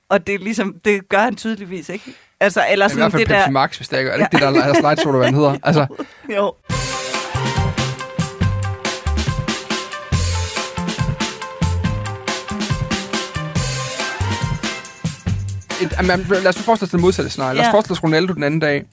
Og 0.09 0.27
det 0.27 0.35
er 0.35 0.39
ligesom, 0.39 0.77
det 0.85 1.09
gør 1.09 1.19
han 1.19 1.37
tydeligvis, 1.37 1.89
ikke? 1.89 2.05
Altså, 2.41 2.65
eller 2.71 2.89
sådan 2.89 2.99
I 2.99 3.03
hvert 3.03 3.13
fald 3.13 3.21
det 3.21 3.29
Pepsi 3.29 3.45
der... 3.45 3.51
Max, 3.51 3.77
hvis 3.77 3.89
det 3.89 4.01
er, 4.01 4.03
er 4.03 4.17
det 4.17 4.21
ikke 4.21 4.33
det, 4.33 4.41
der 4.55 4.63
er 4.63 4.95
slide 4.97 5.17
hvad 5.17 5.33
hedder? 5.33 5.57
Altså. 5.63 5.87
jo. 6.37 6.55
Et, 15.83 16.07
man, 16.07 16.27
lad 16.29 16.47
os 16.47 16.63
forestille 16.63 16.87
os 16.87 16.91
det 16.91 17.01
modsatte 17.01 17.31
scenarie. 17.31 17.55
Lad 17.55 17.67
os 17.67 17.71
forestille 17.71 17.93
os, 17.93 18.03
Ronaldo 18.03 18.33
den 18.33 18.43
anden 18.43 18.61
dag 18.61 18.85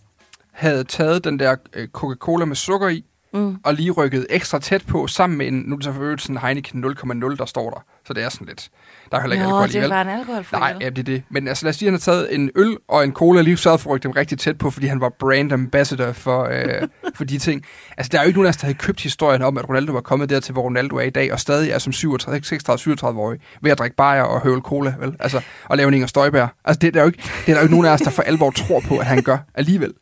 havde 0.52 0.84
taget 0.84 1.24
den 1.24 1.40
der 1.40 1.56
øh, 1.74 1.88
Coca-Cola 1.88 2.46
med 2.46 2.56
sukker 2.56 2.88
i, 2.88 3.04
mm. 3.34 3.58
og 3.64 3.74
lige 3.74 3.92
rykket 3.92 4.28
ekstra 4.30 4.60
tæt 4.60 4.86
på, 4.88 5.08
sammen 5.08 5.38
med 5.38 5.48
en, 5.48 5.54
nu 5.54 5.74
er 5.74 5.78
det 5.78 5.86
så 5.86 5.94
for 5.94 6.16
sådan 6.20 6.38
Heineken 6.38 6.86
0,0, 6.86 7.36
der 7.36 7.46
står 7.46 7.70
der. 7.70 7.84
Så 8.08 8.14
det 8.14 8.24
er 8.24 8.30
sådan 8.30 8.48
lidt, 8.48 8.70
der 9.12 9.18
er 9.18 9.22
heller 9.22 9.34
ikke 9.34 9.44
Nå, 9.44 9.48
alkohol 9.50 9.64
alligevel. 9.64 9.90
det 9.90 9.96
var 9.96 10.02
en 10.02 10.10
alkoholfri 10.10 10.58
Nej, 10.60 10.76
ja, 10.82 10.90
det 10.90 11.00
er 11.00 11.04
det. 11.04 11.24
Men 11.30 11.48
altså, 11.48 11.66
lad 11.66 11.70
os 11.70 11.76
sige, 11.76 11.88
at 11.88 11.92
han 11.92 11.94
har 11.94 12.00
taget 12.00 12.36
en 12.36 12.52
øl 12.56 12.78
og 12.88 13.04
en 13.04 13.14
cola, 13.14 13.42
lige 13.42 13.58
sørget 13.58 13.82
for 13.82 13.98
dem 13.98 14.12
rigtig 14.12 14.40
tæt 14.40 14.58
på, 14.58 14.72
fordi 14.72 14.88
han 14.88 15.02
var 15.02 15.10
brand 15.20 15.54
ambassador 15.54 16.12
for, 16.12 16.44
øh, 16.44 16.88
for 17.16 17.24
de 17.24 17.38
ting. 17.38 17.66
Altså, 17.98 18.10
der 18.12 18.18
er 18.20 18.24
jo 18.24 18.28
ikke 18.28 18.38
nogen 18.40 18.46
af 18.48 18.50
os, 18.50 18.58
der 18.58 18.66
havde 18.66 18.78
købt 18.78 19.02
historien 19.02 19.42
om, 19.42 19.58
at 19.58 19.70
Ronaldo 19.70 19.94
var 19.94 20.02
kommet 20.02 20.30
dertil, 20.30 20.54
hvor 20.54 20.62
Ronaldo 20.62 20.96
er 20.96 21.02
i 21.02 21.10
dag, 21.10 21.34
og 21.34 21.40
stadig 21.40 21.72
er 21.72 21.80
som 21.80 21.94
36-37-årig 21.94 23.40
ved 23.62 23.72
at 23.72 23.80
drikke 23.80 23.96
bajer 23.96 24.22
og 24.24 24.42
høvle 24.42 24.62
cola, 24.62 24.94
vel? 25.00 25.16
Altså, 25.20 25.42
og 25.66 25.78
lave 25.78 25.94
Inger 25.94 26.08
Støjbær. 26.08 26.48
Altså, 26.66 26.80
det 26.80 26.88
er, 26.88 26.92
der 26.92 27.02
jo 27.02 27.08
ikke, 27.08 27.24
det 27.46 27.50
er 27.50 27.54
der 27.54 27.60
jo 27.60 27.62
ikke 27.62 27.74
nogen 27.74 27.86
af 27.86 27.92
os, 27.92 28.02
der 28.02 28.10
for 28.10 28.22
alvor 28.24 28.52
tror 28.52 28.80
på, 28.80 28.98
at 28.98 29.06
han 29.06 29.24
gør 29.24 29.38
alligevel. 29.56 29.94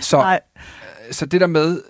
Så, 0.00 0.16
Nej. 0.16 0.40
så 1.10 1.26
det 1.26 1.40
der 1.40 1.46
med, 1.46 1.80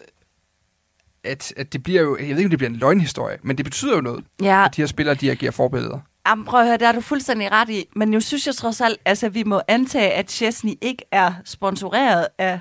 at, 1.25 1.53
at 1.57 1.73
det 1.73 1.83
bliver 1.83 2.03
jo, 2.03 2.17
jeg 2.17 2.29
ved 2.29 2.37
ikke, 2.37 2.47
om 2.47 2.51
det 2.51 2.59
bliver 2.59 2.71
en 2.71 2.77
løgnhistorie, 2.77 3.39
men 3.43 3.57
det 3.57 3.65
betyder 3.65 3.95
jo 3.95 4.01
noget, 4.01 4.25
ja. 4.43 4.65
at 4.65 4.77
de 4.77 4.83
her 4.83 4.87
spillere, 4.87 5.15
de 5.15 5.31
agerer 5.31 5.51
forbilleder. 5.51 5.99
Jamen, 6.29 6.45
prøv 6.45 6.61
at 6.61 6.67
høre, 6.67 6.77
det 6.77 6.87
er 6.87 6.93
du 6.93 7.01
fuldstændig 7.01 7.53
ret 7.53 7.69
i. 7.69 7.85
Men 7.97 8.09
nu 8.09 8.21
synes 8.21 8.47
jeg 8.47 8.55
trods 8.55 8.81
alt, 8.81 8.99
altså 9.05 9.29
vi 9.29 9.43
må 9.43 9.61
antage, 9.69 10.11
at 10.11 10.31
Chesney 10.31 10.73
ikke 10.81 11.05
er 11.13 11.33
sponsoreret 11.45 12.27
af 12.39 12.61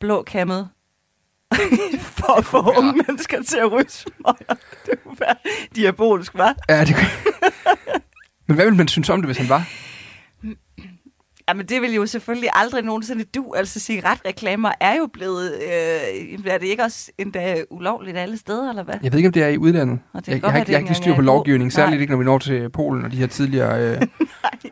Blå 0.00 0.22
Kammet. 0.22 0.68
for 2.18 2.38
at 2.38 2.44
få 2.44 2.58
unge 2.78 2.92
mennesker 3.06 3.42
til 3.42 3.56
at 3.56 3.72
ryge 3.72 3.88
smøger. 3.88 4.54
Det 4.86 5.02
kunne 5.02 5.16
være 5.20 5.34
diabolisk, 5.76 6.34
hva'? 6.34 6.54
Ja, 6.68 6.84
det 6.84 6.94
kunne. 6.94 7.10
Men 8.46 8.54
hvad 8.54 8.64
ville 8.64 8.76
man 8.76 8.88
synes 8.88 9.08
om 9.08 9.22
det, 9.22 9.28
hvis 9.28 9.36
han 9.36 9.48
var? 9.48 9.68
Jamen, 11.52 11.66
det 11.66 11.82
vil 11.82 11.94
jo 11.94 12.06
selvfølgelig 12.06 12.50
aldrig 12.54 12.82
nogensinde 12.84 13.24
du. 13.24 13.52
Altså, 13.56 13.80
cigaretreklamer 13.80 14.70
er 14.80 14.96
jo 14.96 15.08
blevet... 15.12 15.52
Øh, 15.62 16.46
er 16.46 16.58
det 16.58 16.66
ikke 16.66 16.82
også 16.82 17.10
endda 17.18 17.62
ulovligt 17.70 18.16
alle 18.16 18.36
steder, 18.36 18.70
eller 18.70 18.82
hvad? 18.82 18.94
Jeg 19.02 19.12
ved 19.12 19.18
ikke, 19.18 19.26
om 19.26 19.32
det 19.32 19.42
er 19.42 19.48
i 19.48 19.58
udlandet. 19.58 19.98
Jeg, 20.14 20.22
jeg, 20.26 20.42
jeg, 20.42 20.50
har, 20.50 20.58
jeg 20.58 20.66
har 20.68 20.78
ikke 20.78 20.94
styr 20.94 21.14
på 21.14 21.20
lovgivning, 21.20 21.72
særligt 21.72 22.00
ikke, 22.00 22.10
når 22.10 22.18
vi 22.18 22.24
når 22.24 22.38
til 22.38 22.70
Polen 22.70 23.04
og 23.04 23.12
de 23.12 23.16
her 23.16 23.26
tidligere... 23.26 23.80
Øh, 23.80 24.00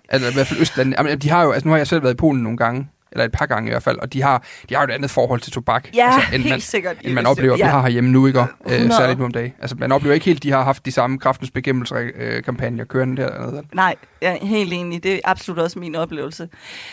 altså, 0.09 0.31
i 0.31 0.33
hvert 0.35 0.47
fald 0.47 0.61
Østland. 0.61 0.95
Jamen, 0.99 1.19
de 1.19 1.31
har 1.31 1.43
jo... 1.45 1.51
Altså, 1.51 1.69
nu 1.69 1.71
har 1.73 1.79
jeg 1.79 1.87
selv 1.87 2.03
været 2.03 2.15
i 2.15 2.17
Polen 2.17 2.43
nogle 2.43 2.59
gange 2.59 2.89
eller 3.13 3.25
et 3.25 3.33
par 3.33 3.47
gange 3.47 3.69
i 3.69 3.73
hvert 3.73 3.83
fald, 3.83 3.99
og 3.99 4.13
de 4.13 4.23
har, 4.23 4.45
de 4.69 4.75
har 4.75 4.83
jo 4.83 4.89
et 4.89 4.95
andet 4.95 5.11
forhold 5.11 5.41
til 5.41 5.53
tobak, 5.53 5.89
ja, 5.95 6.15
altså, 6.15 6.35
end, 6.35 6.49
man, 6.49 6.61
sikkert, 6.61 6.97
end 7.01 7.15
man 7.15 7.27
oplever, 7.27 7.57
ja. 7.57 7.65
vi 7.65 7.71
har 7.71 7.83
herhjemme 7.83 8.11
nu, 8.11 8.27
ikke? 8.27 8.41
Øh, 8.41 8.93
særligt 8.93 9.19
nu 9.19 9.25
om 9.25 9.33
dagen. 9.33 9.55
Altså, 9.61 9.77
man 9.79 9.93
oplever 9.93 10.15
ikke 10.15 10.27
helt, 10.27 10.43
de 10.43 10.51
har 10.51 10.65
haft 10.65 10.85
de 10.85 10.93
samme 10.93 11.19
kraftens 11.19 11.51
bekæmpelseskampagner 11.51 12.85
kørende 12.85 13.23
dernede. 13.23 13.63
Nej, 13.75 13.97
jeg 14.23 14.39
er 14.43 14.47
helt 14.47 14.73
enig. 14.73 15.03
Det 15.03 15.15
er 15.15 15.21
absolut 15.25 15.59
også 15.59 15.79
min 15.79 15.95
oplevelse. 15.95 16.49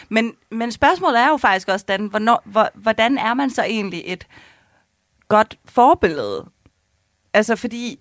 Men, 0.10 0.34
men 0.52 0.72
spørgsmålet 0.72 1.20
er 1.20 1.28
jo 1.28 1.38
faktisk 1.38 1.68
også, 1.68 1.86
Dan, 1.88 2.06
hvornår, 2.06 2.42
hvor, 2.46 2.70
hvordan 2.76 3.18
er 3.18 3.34
man 3.34 3.50
så 3.50 3.64
egentlig 3.64 4.04
et 4.06 4.28
godt 5.28 5.56
forbillede? 5.66 6.46
Altså, 7.34 7.56
fordi 7.56 8.00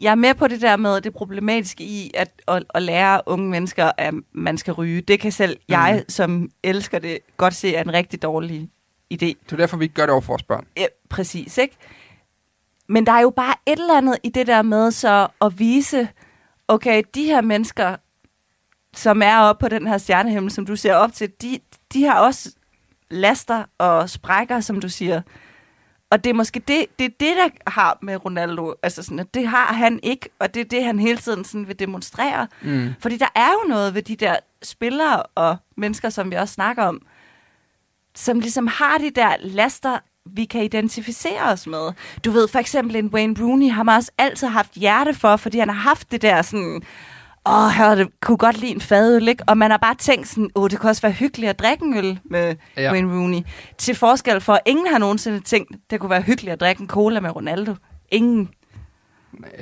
jeg 0.00 0.10
er 0.10 0.14
med 0.14 0.34
på 0.34 0.48
det 0.48 0.60
der 0.60 0.76
med 0.76 1.00
det 1.00 1.12
problematiske 1.12 1.84
i 1.84 2.10
at, 2.14 2.42
at, 2.48 2.64
at 2.74 2.82
lære 2.82 3.20
unge 3.26 3.50
mennesker, 3.50 3.90
at 3.98 4.14
man 4.32 4.58
skal 4.58 4.72
ryge. 4.72 5.00
Det 5.00 5.20
kan 5.20 5.32
selv 5.32 5.56
mm. 5.56 5.64
jeg, 5.68 6.04
som 6.08 6.50
elsker 6.62 6.98
det, 6.98 7.18
godt 7.36 7.54
se 7.54 7.74
er 7.74 7.80
en 7.80 7.92
rigtig 7.92 8.22
dårlig 8.22 8.70
idé. 9.14 9.16
Det 9.16 9.52
er 9.52 9.56
derfor, 9.56 9.76
vi 9.76 9.84
ikke 9.84 9.94
gør 9.94 10.02
det 10.02 10.10
over 10.10 10.20
for 10.20 10.32
vores 10.32 10.42
børn. 10.42 10.66
Ja, 10.76 10.86
præcis, 11.08 11.58
ikke? 11.58 11.76
Men 12.88 13.06
der 13.06 13.12
er 13.12 13.20
jo 13.20 13.30
bare 13.30 13.54
et 13.66 13.78
eller 13.78 13.96
andet 13.96 14.18
i 14.22 14.28
det 14.28 14.46
der 14.46 14.62
med 14.62 14.90
så 14.90 15.28
at 15.40 15.58
vise, 15.58 16.08
okay, 16.68 17.02
de 17.14 17.24
her 17.24 17.40
mennesker, 17.40 17.96
som 18.94 19.22
er 19.22 19.38
oppe 19.38 19.60
på 19.60 19.68
den 19.68 19.86
her 19.86 19.98
stjernehimmel, 19.98 20.50
som 20.50 20.66
du 20.66 20.76
ser 20.76 20.94
op 20.94 21.12
til, 21.12 21.30
de, 21.42 21.58
de 21.92 22.04
har 22.04 22.20
også 22.20 22.50
laster 23.10 23.64
og 23.78 24.10
sprækker, 24.10 24.60
som 24.60 24.80
du 24.80 24.88
siger. 24.88 25.22
Og 26.10 26.24
det 26.24 26.30
er 26.30 26.34
måske 26.34 26.60
det, 26.60 26.86
det, 26.98 27.04
er 27.04 27.08
det, 27.20 27.36
der 27.36 27.70
har 27.70 27.98
med 28.02 28.24
Ronaldo, 28.24 28.74
altså 28.82 29.02
sådan, 29.02 29.18
at 29.18 29.34
det 29.34 29.48
har 29.48 29.66
han 29.66 30.00
ikke, 30.02 30.28
og 30.38 30.54
det 30.54 30.60
er 30.60 30.64
det, 30.64 30.84
han 30.84 30.98
hele 30.98 31.18
tiden 31.18 31.44
sådan 31.44 31.68
vil 31.68 31.78
demonstrere. 31.78 32.48
Mm. 32.62 32.94
Fordi 33.00 33.16
der 33.16 33.28
er 33.34 33.50
jo 33.50 33.68
noget 33.68 33.94
ved 33.94 34.02
de 34.02 34.16
der 34.16 34.36
spillere 34.62 35.22
og 35.22 35.56
mennesker, 35.76 36.10
som 36.10 36.30
vi 36.30 36.36
også 36.36 36.54
snakker 36.54 36.82
om, 36.82 37.02
som 38.14 38.40
ligesom 38.40 38.66
har 38.66 38.98
de 38.98 39.10
der 39.10 39.36
laster, 39.40 39.98
vi 40.26 40.44
kan 40.44 40.62
identificere 40.62 41.42
os 41.42 41.66
med. 41.66 41.92
Du 42.24 42.30
ved, 42.30 42.48
for 42.48 42.58
eksempel 42.58 42.96
en 42.96 43.06
Wayne 43.06 43.36
Rooney 43.40 43.70
har 43.70 43.82
man 43.82 43.96
også 43.96 44.10
altid 44.18 44.48
haft 44.48 44.72
hjerte 44.72 45.14
for, 45.14 45.36
fordi 45.36 45.58
han 45.58 45.68
har 45.68 45.76
haft 45.76 46.10
det 46.10 46.22
der 46.22 46.42
sådan 46.42 46.82
åh, 47.46 47.70
jeg 47.78 47.96
det, 47.96 48.08
kunne 48.20 48.36
godt 48.36 48.58
lide 48.58 48.72
en 48.72 48.80
fadøl, 48.80 49.28
ikke? 49.28 49.44
Og 49.46 49.58
man 49.58 49.70
har 49.70 49.78
bare 49.78 49.94
tænkt 49.94 50.28
sådan, 50.28 50.50
åh, 50.54 50.70
det 50.70 50.78
kunne 50.78 50.90
også 50.90 51.02
være 51.02 51.12
hyggeligt 51.12 51.50
at 51.50 51.58
drikke 51.58 51.84
en 51.84 51.96
øl 51.96 52.18
med 52.24 52.56
ja. 52.76 52.92
Wayne 52.92 53.12
Rooney. 53.12 53.40
Til 53.78 53.94
forskel 53.94 54.40
for, 54.40 54.52
at 54.52 54.60
ingen 54.66 54.86
har 54.86 54.98
nogensinde 54.98 55.40
tænkt, 55.40 55.76
det 55.90 56.00
kunne 56.00 56.10
være 56.10 56.22
hyggeligt 56.22 56.52
at 56.52 56.60
drikke 56.60 56.80
en 56.80 56.88
cola 56.88 57.20
med 57.20 57.36
Ronaldo. 57.36 57.74
Ingen. 58.08 58.48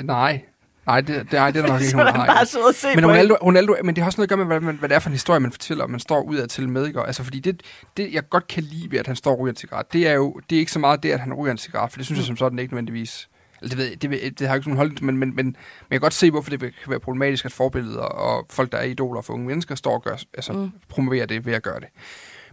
Nej. 0.02 0.42
Nej, 0.86 1.00
det, 1.00 1.08
det, 1.08 1.32
nej, 1.32 1.50
det 1.50 1.58
er 1.58 1.66
der 1.66 1.72
nok 1.72 1.80
ikke 1.80 1.98
der 1.98 2.12
har. 2.12 2.96
men 2.96 3.06
Ronaldo, 3.06 3.34
Ronaldo, 3.42 3.74
men 3.84 3.96
det 3.96 4.02
har 4.02 4.06
også 4.08 4.20
noget 4.20 4.32
at 4.32 4.36
gøre 4.38 4.46
med, 4.46 4.60
hvad, 4.60 4.74
hvad 4.74 4.88
det 4.88 4.94
er 4.94 4.98
for 4.98 5.08
en 5.08 5.12
historie, 5.14 5.40
man 5.40 5.52
fortæller, 5.52 5.84
og 5.84 5.90
man 5.90 6.00
står 6.00 6.22
ud 6.22 6.36
af 6.36 6.48
til 6.48 6.68
med. 6.68 6.86
Ikke? 6.86 7.00
Altså, 7.00 7.24
fordi 7.24 7.40
det, 7.40 7.62
det, 7.96 8.12
jeg 8.12 8.28
godt 8.28 8.48
kan 8.48 8.62
lide 8.62 8.90
ved, 8.90 8.98
at 8.98 9.06
han 9.06 9.16
står 9.16 9.30
og 9.32 9.38
ryger 9.38 9.52
en 9.52 9.56
cigaret, 9.56 9.92
det 9.92 10.08
er 10.08 10.12
jo 10.12 10.40
det 10.50 10.56
er 10.56 10.60
ikke 10.60 10.72
så 10.72 10.78
meget 10.78 11.02
det, 11.02 11.10
at 11.10 11.20
han 11.20 11.34
ryger 11.34 11.52
en 11.52 11.58
cigaret, 11.58 11.92
for 11.92 11.98
det 11.98 12.06
synes 12.06 12.18
jeg 12.18 12.26
som 12.26 12.36
sådan 12.36 12.58
ikke 12.58 12.74
nødvendigvis 12.74 13.28
det, 13.68 13.78
ved, 13.78 13.84
jeg- 13.88 14.02
det, 14.02 14.10
ved, 14.10 14.18
jeg- 14.22 14.38
det 14.38 14.46
har 14.46 14.54
jeg 14.54 14.58
ikke 14.58 14.68
nogen 14.68 14.76
holdning, 14.76 15.04
men, 15.06 15.16
men, 15.18 15.28
men, 15.36 15.46
men 15.46 15.56
jeg 15.90 15.96
kan 15.96 16.00
godt 16.00 16.14
se, 16.14 16.30
hvorfor 16.30 16.50
det 16.50 16.60
kan 16.60 16.70
være 16.88 17.00
problematisk, 17.00 17.44
at 17.44 17.52
forbilleder 17.52 18.00
og 18.02 18.46
folk, 18.50 18.72
der 18.72 18.78
er 18.78 18.82
idoler 18.84 19.22
for 19.22 19.32
unge 19.32 19.46
mennesker, 19.46 19.74
står 19.74 19.94
og 19.94 20.02
gør, 20.02 20.16
altså, 20.34 20.52
Mm. 20.52 20.70
promoverer 20.88 21.26
det 21.26 21.46
ved 21.46 21.52
at 21.52 21.62
gøre 21.62 21.80
det. 21.80 21.88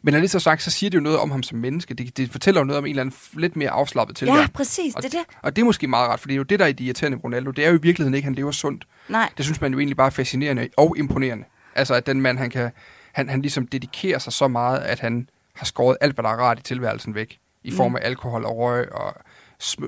Men 0.04 0.12
når 0.14 0.20
det 0.20 0.26
er 0.28 0.30
så 0.30 0.40
sagt, 0.40 0.62
så 0.64 0.72
siger 0.72 0.90
det 0.90 0.98
jo 0.98 1.02
noget 1.04 1.20
om 1.20 1.32
ham 1.32 1.44
som 1.44 1.58
menneske. 1.58 1.94
Det, 1.94 2.18
det 2.18 2.32
fortæller 2.32 2.62
jo 2.62 2.66
noget 2.66 2.78
om 2.78 2.86
en 2.86 2.90
eller 2.90 3.02
anden 3.04 3.16
lidt 3.34 3.56
mere 3.56 3.70
afslappet 3.70 4.16
tilgang. 4.18 4.40
Ja, 4.40 4.48
præcis, 4.54 4.94
det 4.94 5.06
er 5.06 5.10
det. 5.10 5.20
Og 5.42 5.56
det 5.56 5.62
er 5.62 5.66
måske 5.66 5.88
meget 5.88 6.10
rart, 6.10 6.20
for 6.20 6.28
det 6.28 6.34
er 6.34 6.38
jo 6.38 6.44
det, 6.44 6.60
der 6.60 6.66
er 6.66 6.72
det 6.72 6.80
irriterende 6.84 7.18
Ronaldo. 7.24 7.52
Det 7.52 7.66
er 7.66 7.70
jo 7.70 7.78
i 7.78 7.82
virkeligheden 7.82 8.14
ikke, 8.14 8.26
han 8.26 8.36
lever 8.36 8.52
sundt. 8.52 8.88
Nej, 9.10 9.30
Det 9.38 9.46
synes 9.46 9.62
man 9.62 9.72
jo 9.74 9.80
egentlig 9.80 9.98
bare 9.98 10.06
er 10.08 10.12
fascinerende 10.12 10.70
og 10.78 10.96
imponerende. 10.98 11.44
Altså, 11.76 11.94
at 11.94 12.06
den 12.06 12.22
mand, 12.22 12.38
han 12.38 12.50
kan, 12.50 12.72
han, 13.12 13.30
han 13.30 13.42
ligesom 13.42 13.68
dedikerer 13.68 14.20
sig 14.20 14.34
så 14.34 14.48
meget, 14.48 14.80
at 14.80 15.00
han 15.00 15.30
har 15.56 15.66
skåret 15.66 15.98
alt, 16.02 16.14
hvad 16.16 16.24
der 16.24 16.30
er 16.30 16.36
rart 16.38 16.60
i 16.60 16.64
tilværelsen 16.64 17.16
væk. 17.16 17.38
I 17.64 17.72
form 17.72 17.92
Mm. 17.92 17.96
af 17.96 18.00
alkohol 18.04 18.46
og 18.46 18.58
røg 18.58 18.92
og 18.94 19.16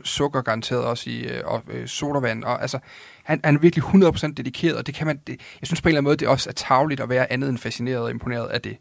sukker 0.03 0.41
garanteret 0.41 0.83
også 0.83 1.09
i 1.09 1.23
øh, 1.23 1.41
og, 1.45 1.61
øh, 1.71 1.87
sodavand. 1.87 2.43
Og, 2.43 2.61
altså, 2.61 2.79
han, 3.23 3.41
han 3.43 3.55
er 3.55 3.59
virkelig 3.59 3.83
100% 3.83 4.33
dedikeret, 4.33 4.75
og 4.77 4.87
det 4.87 4.95
kan 4.95 5.07
man, 5.07 5.17
det, 5.27 5.39
jeg 5.61 5.67
synes 5.67 5.81
på 5.81 5.87
en 5.87 5.91
eller 5.91 5.97
anden 5.99 6.07
måde, 6.09 6.17
det 6.17 6.27
også 6.27 6.49
er 6.49 6.53
tageligt 6.53 7.01
at 7.01 7.09
være 7.09 7.31
andet 7.31 7.49
end 7.49 7.57
fascineret 7.57 7.99
og 8.01 8.09
imponeret 8.11 8.47
af 8.47 8.61
det. 8.61 8.77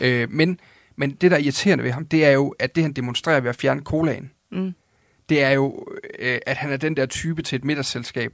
Øh, 0.00 0.30
men, 0.30 0.60
men 0.96 1.10
det, 1.10 1.30
der 1.30 1.36
er 1.36 1.40
irriterende 1.40 1.84
ved 1.84 1.90
ham, 1.90 2.06
det 2.06 2.24
er 2.24 2.30
jo, 2.30 2.54
at 2.58 2.74
det, 2.74 2.82
han 2.84 2.92
demonstrerer 2.92 3.40
ved 3.40 3.48
at 3.50 3.56
fjerne 3.56 3.80
colaen, 3.80 4.30
mm. 4.52 4.74
det 5.28 5.42
er 5.42 5.50
jo, 5.50 5.86
øh, 6.18 6.38
at 6.46 6.56
han 6.56 6.72
er 6.72 6.76
den 6.76 6.96
der 6.96 7.06
type 7.06 7.42
til 7.42 7.56
et 7.56 7.64
middagsselskab, 7.64 8.32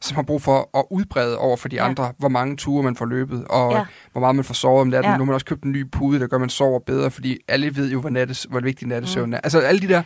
som 0.00 0.14
har 0.14 0.22
brug 0.22 0.42
for 0.42 0.78
at 0.78 0.84
udbrede 0.90 1.38
over 1.38 1.56
for 1.56 1.68
de 1.68 1.76
Ja. 1.76 1.84
andre, 1.88 2.12
hvor 2.18 2.28
mange 2.28 2.56
ture 2.56 2.82
man 2.82 2.96
får 2.96 3.04
løbet, 3.06 3.44
og 3.50 3.72
Ja. 3.72 3.84
hvor 4.12 4.20
meget 4.20 4.36
man 4.36 4.44
får 4.44 4.54
sovet 4.54 4.80
om 4.80 4.86
natten. 4.86 5.10
Ja. 5.10 5.16
Nu 5.16 5.20
har 5.20 5.26
man 5.26 5.34
også 5.34 5.46
købt 5.46 5.62
en 5.62 5.72
ny 5.72 5.90
pude, 5.90 6.20
der 6.20 6.26
gør, 6.26 6.36
at 6.36 6.40
man 6.40 6.50
sover 6.50 6.78
bedre, 6.78 7.10
fordi 7.10 7.38
alle 7.48 7.76
ved 7.76 7.90
jo, 7.90 8.00
hvor, 8.00 8.10
nattes, 8.10 8.46
hvor 8.50 8.60
vigtig 8.60 8.88
nattesøvn 8.88 9.28
Mm. 9.28 9.34
er. 9.34 9.38
Altså 9.44 9.60
alle 9.60 9.80
de 9.80 9.88
der 9.88 10.02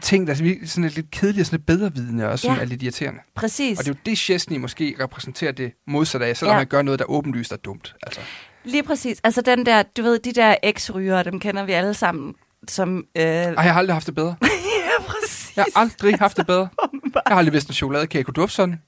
ting, 0.00 0.26
der 0.26 0.32
er 0.32 0.66
sådan 0.66 0.90
lidt 0.90 1.10
kedelige 1.10 1.42
og 1.42 1.46
sådan 1.46 1.58
lidt 1.58 1.66
bedrevidende, 1.66 2.28
og 2.28 2.38
sådan 2.38 2.54
Ja. 2.54 2.58
ja. 2.60 2.64
er 2.64 2.68
lidt 2.68 2.82
irriterende. 2.82 3.20
præcis. 3.34 3.78
Og 3.78 3.84
det 3.84 3.90
er 3.90 3.94
jo 3.94 4.00
det, 4.10 4.18
Chesney 4.18 4.56
måske 4.58 4.96
repræsenterer 5.00 5.52
det 5.52 5.72
modsatte 5.86 6.26
af, 6.26 6.36
selvom 6.36 6.54
Ja. 6.54 6.58
han 6.58 6.66
gør 6.66 6.82
noget, 6.82 6.98
der 7.00 7.04
åbenlyst 7.10 7.52
er 7.52 7.56
dumt. 7.56 7.94
Altså. 8.02 8.20
Lige 8.64 8.82
præcis. 8.82 9.20
Altså 9.24 9.40
den 9.40 9.66
der, 9.66 9.82
du 9.96 10.02
ved, 10.02 10.18
de 10.18 10.32
der 10.32 10.54
eks-rygere, 10.62 11.22
dem 11.24 11.40
kender 11.40 11.64
vi 11.64 11.72
alle 11.72 11.94
sammen, 11.94 12.34
som... 12.68 13.04
Øh... 13.16 13.22
Ej, 13.24 13.54
jeg 13.56 13.72
har 13.72 13.78
aldrig 13.78 13.94
haft 13.94 14.06
det 14.06 14.14
bedre. 14.14 14.36
ja, 14.42 15.02
præcis. 15.06 15.52
Jeg 15.56 15.64
har 15.74 15.80
aldrig 15.80 16.14
haft 16.18 16.36
det 16.36 16.46
bedre. 16.46 16.68
Jeg 17.14 17.22
har 17.26 17.36
aldrig 17.36 17.52
vidst, 17.52 17.68
en 17.68 17.74
chokoladekage 17.74 18.24
kunne 18.24 18.34
dufte 18.34 18.54
sådan. 18.56 18.80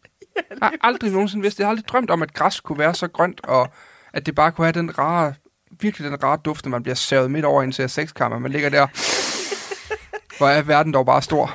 Jeg 0.51 0.57
har 0.63 0.73
aldrig 0.81 1.13
nogensinde 1.13 1.43
vidst. 1.43 1.59
Jeg 1.59 1.67
har 1.67 1.71
aldrig 1.71 1.89
drømt 1.89 2.11
om, 2.11 2.23
at 2.23 2.35
græs 2.35 2.61
kunne 2.61 2.79
være 2.79 2.95
så 2.95 3.09
grønt, 3.09 3.41
og 3.45 3.69
at 4.13 4.27
det 4.27 4.35
bare 4.35 4.53
kunne 4.53 4.65
have 4.65 4.73
den 4.73 4.99
rare, 4.99 5.35
virkelig 5.81 6.11
den 6.11 6.23
rare 6.23 6.39
duft, 6.45 6.65
når 6.65 6.71
man 6.71 6.83
bliver 6.83 6.95
savet 6.97 7.31
midt 7.31 7.45
over 7.45 7.63
i 7.63 7.65
en 7.65 7.89
sekskammer. 7.89 8.39
Man 8.39 8.53
ligger 8.53 8.69
der. 8.69 8.87
Hvor 10.39 10.49
er 10.49 10.63
verden 10.63 10.95
dog 10.95 11.07
bare 11.07 11.23
stor. 11.23 11.55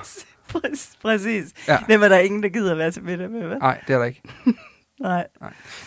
Præcis. 1.02 1.46
Ja. 1.68 1.78
Dem 1.90 2.04
er 2.04 2.08
der 2.08 2.18
ingen, 2.20 2.44
der 2.44 2.50
gider 2.50 2.76
være 2.76 2.92
til 2.92 3.04
middag 3.04 3.30
med, 3.30 3.42
hvad? 3.48 3.58
Nej, 3.58 3.82
det 3.88 3.94
er 3.94 3.98
der 3.98 4.06
ikke. 4.06 4.22
Nej. 5.02 5.28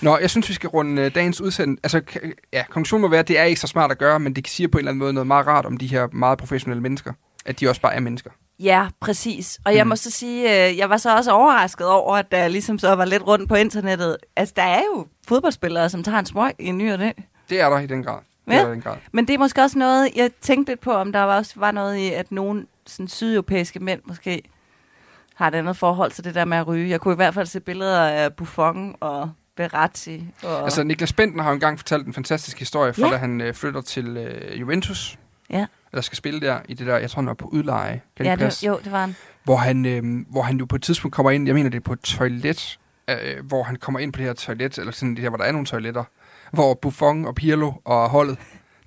Nå, 0.00 0.18
jeg 0.18 0.30
synes, 0.30 0.48
vi 0.48 0.54
skal 0.54 0.68
runde 0.68 1.02
øh, 1.02 1.14
dagens 1.14 1.40
udsendelse. 1.40 1.80
Altså, 1.82 2.02
ja, 2.52 2.64
konklusionen 2.70 3.00
må 3.02 3.08
være, 3.08 3.20
at 3.20 3.28
det 3.28 3.38
er 3.38 3.44
ikke 3.44 3.60
så 3.60 3.66
smart 3.66 3.90
at 3.90 3.98
gøre, 3.98 4.20
men 4.20 4.36
det 4.36 4.48
siger 4.48 4.68
på 4.68 4.78
en 4.78 4.80
eller 4.80 4.90
anden 4.90 4.98
måde 4.98 5.12
noget 5.12 5.26
meget 5.26 5.46
rart 5.46 5.66
om 5.66 5.76
de 5.76 5.86
her 5.86 6.06
meget 6.12 6.38
professionelle 6.38 6.82
mennesker. 6.82 7.12
At 7.46 7.60
de 7.60 7.68
også 7.68 7.80
bare 7.80 7.94
er 7.94 8.00
mennesker. 8.00 8.30
Ja, 8.60 8.86
præcis. 9.00 9.60
Og 9.64 9.74
jeg 9.76 9.84
Mm. 9.84 9.88
må 9.88 9.96
så 9.96 10.10
sige, 10.10 10.68
øh, 10.70 10.78
jeg 10.78 10.90
var 10.90 10.96
så 10.96 11.16
også 11.16 11.30
overrasket 11.32 11.86
over, 11.86 12.16
at 12.16 12.32
der 12.32 12.48
ligesom 12.48 12.78
så 12.78 12.92
var 12.94 13.04
lidt 13.04 13.26
rundt 13.26 13.48
på 13.48 13.54
internettet. 13.54 14.16
Altså, 14.36 14.54
der 14.56 14.62
er 14.62 14.80
jo 14.96 15.06
fodboldspillere, 15.28 15.88
som 15.90 16.02
tager 16.02 16.18
en 16.18 16.26
smøg 16.26 16.52
i 16.58 16.66
en 16.66 16.78
ny 16.78 16.92
og 16.92 16.98
næ. 16.98 17.10
Det 17.50 17.60
er 17.60 17.68
der 17.70 17.78
i 17.78 17.86
den 17.86 18.02
grad. 18.04 18.18
Grad. 18.46 18.96
Men 19.12 19.26
det 19.26 19.34
er 19.34 19.38
måske 19.38 19.62
også 19.62 19.78
noget, 19.78 20.08
jeg 20.16 20.30
tænkte 20.40 20.72
lidt 20.72 20.80
på, 20.80 20.92
om 20.92 21.12
der 21.12 21.20
var 21.20 21.36
også 21.36 21.52
var 21.56 21.70
noget 21.70 21.96
i, 21.96 22.12
at 22.12 22.32
nogle 22.32 22.66
sådan, 22.86 23.08
sydeuropæiske 23.08 23.80
mænd 23.80 24.00
måske 24.04 24.42
har 25.34 25.48
et 25.48 25.54
andet 25.54 25.76
forhold 25.76 26.10
til 26.10 26.24
det 26.24 26.34
der 26.34 26.44
med 26.44 26.56
at 26.58 26.66
ryge. 26.66 26.90
Jeg 26.90 27.00
kunne 27.00 27.12
i 27.12 27.16
hvert 27.16 27.34
fald 27.34 27.46
se 27.46 27.60
billeder 27.60 28.00
af 28.00 28.34
Buffon 28.34 28.96
og 29.00 29.30
Beratti. 29.56 30.24
Og... 30.42 30.64
Altså, 30.64 30.84
Niklas 30.84 31.12
Bentner 31.12 31.42
har 31.42 31.50
jo 31.50 31.54
engang 31.54 31.78
fortalt 31.78 32.06
en 32.06 32.14
fantastisk 32.14 32.58
historie, 32.58 32.92
fra 32.92 33.06
Ja. 33.06 33.12
da 33.12 33.16
han 33.16 33.40
øh, 33.40 33.54
flytter 33.54 33.80
til 33.80 34.16
øh, 34.16 34.60
Juventus. 34.60 35.18
Ja. 35.50 35.66
Eller 35.92 36.02
skal 36.02 36.16
spille 36.16 36.40
der 36.40 36.58
i 36.68 36.74
det 36.74 36.86
der, 36.86 36.96
jeg 36.98 37.10
tror, 37.10 37.22
han 37.22 37.28
er 37.28 37.34
på 37.34 37.46
udleje. 37.46 38.00
Kan 38.16 38.26
ja, 38.26 38.32
det 38.32 38.38
passe? 38.38 38.66
jo, 38.66 38.78
det 38.84 38.92
var 38.92 39.00
han. 39.00 39.16
Hvor 39.44 39.56
han, 39.56 39.86
øh, 39.86 40.26
hvor 40.30 40.42
han 40.42 40.56
jo 40.56 40.64
på 40.64 40.76
et 40.76 40.82
tidspunkt 40.82 41.14
kommer 41.14 41.30
ind, 41.30 41.46
jeg 41.46 41.54
mener 41.54 41.70
det 41.70 41.76
er 41.76 41.82
på 41.82 41.92
et 41.92 42.00
toilet, 42.00 42.78
øh, 43.10 43.16
hvor 43.46 43.62
han 43.62 43.76
kommer 43.76 44.00
ind 44.00 44.12
på 44.12 44.18
det 44.18 44.26
her 44.26 44.32
toilet, 44.32 44.78
eller 44.78 44.92
sådan 44.92 45.10
det 45.14 45.18
her, 45.22 45.28
hvor 45.28 45.38
der 45.38 45.44
er 45.44 45.52
nogle 45.52 45.66
toiletter, 45.66 46.04
hvor 46.52 46.74
Buffon 46.74 47.24
og 47.24 47.34
Pirlo 47.34 47.72
og 47.84 48.10
holdet, 48.10 48.38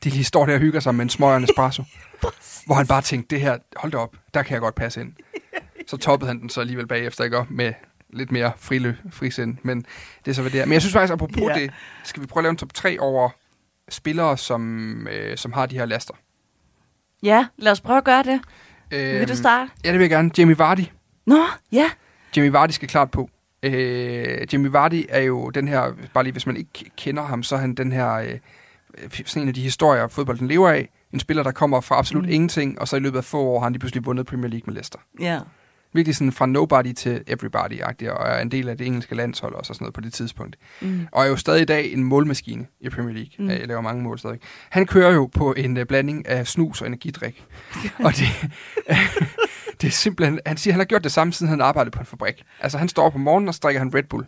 de 0.04 0.10
lige 0.10 0.24
står 0.24 0.46
der 0.46 0.54
og 0.54 0.60
hygger 0.60 0.80
sig 0.80 0.96
med 0.96 1.06
en 1.06 1.10
smøg 1.10 1.44
espresso. 1.44 1.84
hvor 2.66 2.76
han 2.76 2.88
bare 2.88 3.02
tænkte, 3.02 3.36
det 3.36 3.42
her, 3.44 3.58
hold 3.76 3.92
da 3.92 3.98
op, 3.98 4.16
der 4.34 4.44
kan 4.44 4.54
jeg 4.54 4.62
godt 4.62 4.76
passe 4.76 5.02
ind. 5.02 5.14
Så 5.88 5.98
toppede 5.98 6.28
han 6.28 6.42
den 6.42 6.50
så 6.50 6.62
alligevel 6.62 6.88
bagefter, 6.88 7.24
ikke 7.24 7.46
med 7.50 7.74
lidt 8.10 8.32
mere 8.32 8.52
frilø, 8.58 8.94
frisind. 9.12 9.58
Men 9.64 9.86
det 10.26 10.32
er 10.32 10.36
så, 10.36 10.42
hvad 10.42 10.52
det 10.52 10.62
er. 10.62 10.66
Men 10.66 10.74
jeg 10.74 10.82
synes 10.82 10.94
faktisk, 10.94 11.14
apropos 11.14 11.44
ja. 11.44 11.54
det, 11.54 11.72
skal 12.04 12.22
vi 12.22 12.28
prøve 12.28 12.42
at 12.42 12.44
lave 12.44 12.52
en 12.52 12.58
top 12.58 12.74
3 12.74 13.00
over 13.00 13.30
spillere, 13.90 14.38
som, 14.38 15.08
øh, 15.08 15.38
som 15.38 15.54
har 15.54 15.66
de 15.66 15.78
her 15.78 15.86
laster. 15.86 16.14
Ja, 17.24 17.46
lad 17.58 17.72
os 17.72 17.82
prøve 17.82 17.98
at 17.98 18.04
gøre 18.04 18.24
det. 18.24 18.42
Øh, 18.92 19.20
Vil 19.20 19.28
du 19.28 19.36
starte? 19.36 19.72
Ja, 19.84 19.92
det 19.92 20.00
vil 20.00 20.04
jeg 20.04 20.10
gerne. 20.10 20.32
Jamie 20.38 20.60
Vardy. 20.60 20.86
Nå, 21.26 21.44
ja. 21.72 21.90
Jamie 22.36 22.54
Vardy 22.54 22.72
skal 22.72 22.88
klart 22.88 23.12
på. 23.12 23.30
Øh, 23.64 24.48
Jamie 24.54 24.74
Vardy 24.74 25.04
er 25.10 25.22
jo 25.22 25.50
den 25.50 25.68
her, 25.68 25.94
bare 26.14 26.24
lige 26.24 26.32
hvis 26.32 26.48
man 26.48 26.58
ikke 26.58 26.92
kender 26.98 27.24
ham, 27.24 27.44
så 27.44 27.56
er 27.56 27.60
han 27.60 27.74
den 27.76 27.92
her, 27.92 28.14
øh, 28.14 28.40
sådan 29.26 29.42
en 29.42 29.48
af 29.48 29.54
de 29.54 29.62
historier, 29.62 30.08
fodbolden 30.08 30.48
lever 30.48 30.70
af. 30.70 30.90
En 31.14 31.20
spiller, 31.20 31.44
der 31.44 31.52
kommer 31.52 31.82
fra 31.82 31.98
absolut 31.98 32.24
Mm. 32.26 32.32
ingenting, 32.32 32.82
og 32.82 32.88
så 32.88 32.96
i 32.96 33.00
løbet 33.00 33.18
af 33.18 33.24
få 33.24 33.42
år 33.42 33.60
har 33.60 33.64
han 33.64 33.74
lige 33.74 33.80
pludselig 33.80 34.06
vundet 34.06 34.26
Premier 34.26 34.50
League 34.50 34.64
med 34.66 34.74
Leicester. 34.74 35.00
Ja. 35.20 35.40
Virkelig 35.94 36.16
sådan 36.16 36.32
fra 36.32 36.46
nobody 36.46 36.94
til 36.94 37.24
everybody-agtig, 37.30 38.10
og 38.12 38.28
er 38.28 38.40
en 38.42 38.52
del 38.52 38.70
af 38.70 38.78
det 38.78 38.88
engelske 38.88 39.16
landshold 39.16 39.54
også 39.54 39.72
og 39.72 39.76
sådan 39.76 39.84
noget 39.84 39.94
på 39.94 40.02
det 40.02 40.14
tidspunkt. 40.14 40.56
Mm. 40.82 41.08
Og 41.12 41.24
er 41.24 41.28
jo 41.30 41.36
stadig 41.36 41.62
i 41.62 41.66
dag 41.66 41.94
en 41.94 42.04
målmaskine 42.04 42.66
i 42.82 42.90
Premier 42.90 43.14
League. 43.14 43.32
Mm. 43.40 43.44
Mm. 43.44 43.50
Jeg 43.50 43.68
laver 43.68 43.82
mange 43.82 44.04
mål 44.04 44.20
stadig. 44.20 44.40
Han 44.70 44.86
kører 44.86 45.14
jo 45.14 45.30
på 45.36 45.54
en 45.54 45.78
uh, 45.78 45.84
blanding 45.84 46.28
af 46.28 46.48
snus 46.48 46.82
og 46.82 46.88
energidrik. 46.88 47.46
og 48.06 48.12
det, 48.12 48.28
det 49.86 49.92
er 49.92 49.96
simpelthen... 49.96 50.40
Han 50.46 50.58
siger, 50.58 50.74
han 50.74 50.80
har 50.80 50.86
gjort 50.86 51.04
det 51.04 51.12
samme, 51.12 51.34
siden 51.34 51.50
han 51.50 51.62
arbejdede 51.62 51.92
på 51.92 52.00
en 52.00 52.06
fabrik. 52.06 52.44
Altså, 52.60 52.78
han 52.78 52.90
står 52.90 53.04
op 53.06 53.16
om 53.16 53.22
morgenen, 53.22 53.48
og 53.48 53.54
så 53.54 53.60
drikker 53.64 53.80
han 53.80 53.96
Red 53.96 54.04
Bull. 54.04 54.26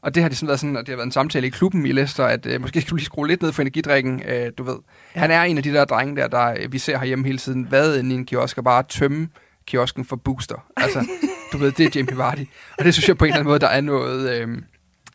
Og 0.00 0.14
det 0.14 0.22
har 0.22 0.28
det 0.28 0.38
sådan 0.38 0.48
været 0.48 0.60
sådan, 0.60 0.76
at 0.76 0.86
det 0.86 0.88
har 0.88 0.96
været 0.96 1.06
en 1.06 1.12
samtale 1.12 1.46
i 1.46 1.50
klubben 1.50 1.86
i 1.86 1.92
Leicester, 1.92 2.24
at 2.24 2.46
uh, 2.46 2.60
måske 2.60 2.80
skal 2.80 2.90
du 2.90 2.96
lige 2.96 3.04
skrue 3.04 3.26
lidt 3.26 3.42
ned 3.42 3.52
for 3.52 3.62
energidrikken, 3.62 4.22
uh, 4.28 4.48
du 4.58 4.62
ved. 4.62 4.76
Ja. 5.14 5.20
Han 5.20 5.30
er 5.30 5.42
en 5.42 5.56
af 5.56 5.62
de 5.62 5.72
der 5.72 5.84
drenge 5.84 6.16
der, 6.16 6.28
der 6.28 6.64
uh, 6.64 6.72
vi 6.72 6.78
ser 6.78 6.98
herhjemme 6.98 7.26
hele 7.26 7.38
tiden, 7.38 7.62
hvad 7.62 7.98
ind 7.98 8.12
i 8.12 8.14
en 8.14 8.26
kiosk 8.26 8.58
og 8.58 8.64
bare 8.64 8.82
tømme 8.82 9.28
kiosken 9.66 10.04
for 10.04 10.16
booster. 10.16 10.66
Altså, 10.76 11.06
du 11.52 11.58
ved, 11.58 11.72
det 11.72 11.86
er 11.86 11.90
Jamie 11.94 12.18
Vardy. 12.18 12.46
Og 12.78 12.84
det 12.84 12.94
synes 12.94 13.08
jeg 13.08 13.18
på 13.18 13.24
en 13.24 13.28
eller 13.28 13.38
anden 13.38 13.50
måde, 13.50 13.58
der 13.58 13.68
er 13.68 13.80
noget... 13.80 14.40
Øh, 14.40 14.48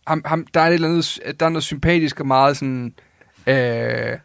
ham, 0.07 0.21
ham, 0.25 0.47
der 0.53 0.61
er 0.61 0.67
et 0.67 0.73
eller 0.73 0.87
andet, 0.87 1.19
der 1.39 1.45
er 1.45 1.49
noget 1.49 1.63
sympatisk 1.63 2.19
og 2.19 2.27
meget 2.27 2.57
sådan, 2.57 2.93
øh, 3.47 4.17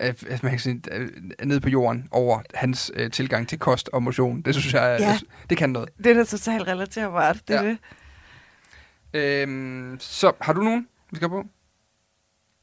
øh, 0.00 0.14
man 0.42 0.50
kan 0.52 0.58
sige, 0.58 0.82
øh, 0.92 1.08
nede 1.44 1.60
på 1.60 1.68
jorden 1.68 2.08
over 2.10 2.40
hans 2.54 2.90
øh, 2.94 3.10
tilgang 3.10 3.48
til 3.48 3.58
kost 3.58 3.90
og 3.92 4.02
motion. 4.02 4.42
Det 4.42 4.54
synes 4.54 4.74
jeg, 4.74 4.96
Ja. 5.00 5.06
ja. 5.06 5.18
det 5.50 5.58
kan 5.58 5.70
noget. 5.70 5.88
Det 5.98 6.06
er 6.06 6.14
da 6.14 6.24
totalt 6.24 6.68
relaterbart. 6.68 7.48
Det 7.48 7.54
Ja. 7.54 7.64
det. 7.64 7.78
Øhm, 9.14 9.96
så 10.00 10.32
har 10.40 10.52
du 10.52 10.62
nogen, 10.62 10.86
vi 11.10 11.16
skal 11.16 11.28
på? 11.28 11.44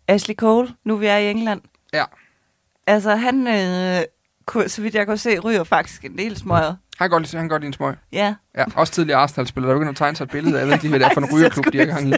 Ashley 0.08 0.36
Cole, 0.36 0.70
nu 0.84 0.96
vi 0.96 1.06
er 1.06 1.18
i 1.18 1.30
England. 1.32 1.62
Ja. 1.94 2.04
Altså, 2.88 3.16
han, 3.16 3.48
øh, 3.48 4.04
kunne, 4.46 4.70
så 4.70 4.82
vidt 4.82 4.96
jeg 4.96 5.06
kunne 5.08 5.18
se, 5.18 5.40
ryger 5.40 5.64
faktisk 5.64 6.06
en 6.06 6.18
del 6.18 6.38
smøger. 6.38 6.76
Han 6.98 7.10
kan 7.10 7.10
godt 7.10 7.32
han 7.32 7.40
kan 7.42 7.50
godt 7.50 7.64
en 7.64 7.74
smøg. 7.74 7.96
Ja. 8.12 8.36
Ja, 8.58 8.66
også 8.76 8.94
tidligere 8.94 9.20
Arsenal-spiller, 9.20 9.68
der 9.70 9.76
begynder 9.76 9.92
at 9.92 9.98
tegne 9.98 10.16
sig 10.18 10.24
et 10.24 10.30
billede. 10.32 10.58
Jeg 10.58 10.66
ved 10.68 10.74
ikke 10.74 10.84
lige, 10.84 10.90
hvad 10.92 11.00
det 11.00 11.06
er 11.06 11.14
for 11.14 11.22
en 11.22 11.34
rygerklub, 11.36 11.66
de 11.74 11.80
er 11.80 11.84
i 11.84 12.14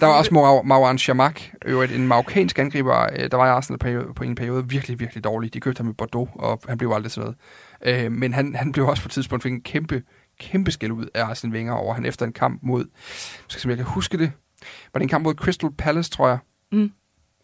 Der 0.00 0.06
var 0.06 0.14
også 0.14 0.30
Mar- 0.30 0.66
Marwan 0.66 0.98
Shamak, 0.98 1.40
øvrigt 1.64 1.92
en 1.92 2.08
marokkansk 2.08 2.58
angriber, 2.58 3.06
øh, 3.12 3.30
der 3.30 3.36
var 3.36 3.46
i 3.46 3.48
Arsenal 3.48 4.04
på, 4.14 4.24
en 4.24 4.34
periode 4.34 4.68
virkelig, 4.68 5.00
virkelig 5.00 5.24
dårlig. 5.24 5.54
De 5.54 5.60
købte 5.60 5.80
ham 5.80 5.90
i 5.90 5.92
Bordeaux, 5.92 6.30
og 6.34 6.60
han 6.68 6.78
blev 6.78 6.90
aldrig 6.90 7.12
til 7.12 7.20
noget. 7.20 7.36
Øh, 7.86 8.12
men 8.12 8.34
han, 8.34 8.54
han 8.54 8.72
blev 8.72 8.88
også 8.88 9.02
på 9.02 9.06
et 9.08 9.12
tidspunkt 9.12 9.42
fik 9.42 9.52
en 9.52 9.60
kæmpe, 9.60 10.02
kæmpe 10.40 10.70
skæld 10.70 10.92
ud 10.92 11.06
af 11.14 11.24
Arsene 11.24 11.52
Wenger 11.52 11.72
over 11.72 11.94
han 11.94 12.04
efter 12.06 12.26
en 12.26 12.32
kamp 12.32 12.60
mod, 12.62 12.84
skal 13.48 13.60
se, 13.60 13.66
om 13.66 13.70
jeg 13.70 13.76
kan 13.76 13.86
huske 13.86 14.18
det, 14.18 14.32
var 14.92 14.98
det 14.98 15.02
en 15.02 15.08
kamp 15.08 15.24
mod 15.24 15.34
Crystal 15.34 15.70
Palace, 15.78 16.10
tror 16.10 16.28
jeg. 16.28 16.38
Mm. 16.72 16.90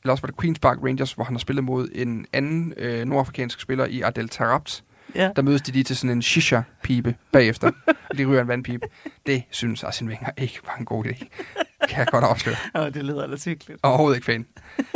Eller 0.03 0.13
også 0.13 0.23
var 0.27 0.31
det 0.31 0.45
Queen's 0.45 0.61
Park 0.61 0.79
Rangers, 0.85 1.13
hvor 1.13 1.25
han 1.25 1.35
har 1.35 1.39
spillet 1.39 1.65
mod 1.65 1.89
en 1.95 2.27
anden 2.33 2.75
øh, 2.77 3.05
nordafrikansk 3.05 3.61
spiller 3.61 3.87
i 3.87 4.03
Adel 4.03 4.29
Tarabt. 4.29 4.85
Ja. 5.15 5.31
Der 5.37 5.43
mødes 5.43 5.63
de 5.63 5.73
lige 5.73 5.85
til 5.85 5.97
sådan 5.97 6.11
en 6.17 6.23
shisha-pibe 6.23 7.15
bagefter. 7.33 7.71
og 8.11 8.19
de 8.19 8.25
ryger 8.25 8.43
en 8.43 8.49
vandpipe. 8.49 8.87
Det 9.27 9.43
synes 9.51 9.85
Arsene 9.85 10.11
Wenger 10.11 10.31
ikke 10.39 10.61
var 10.67 10.77
en 10.79 10.85
god 10.85 11.05
idé. 11.05 11.27
Kan 11.89 11.99
jeg 11.99 12.07
godt 12.07 12.25
afsløre. 12.25 12.57
Åh, 12.79 12.87
det 12.87 13.05
lyder 13.05 13.27
da 13.27 13.37
hyggeligt. 13.45 13.81
Overhovedet 13.83 14.17
ikke 14.17 14.25
fan. 14.25 14.47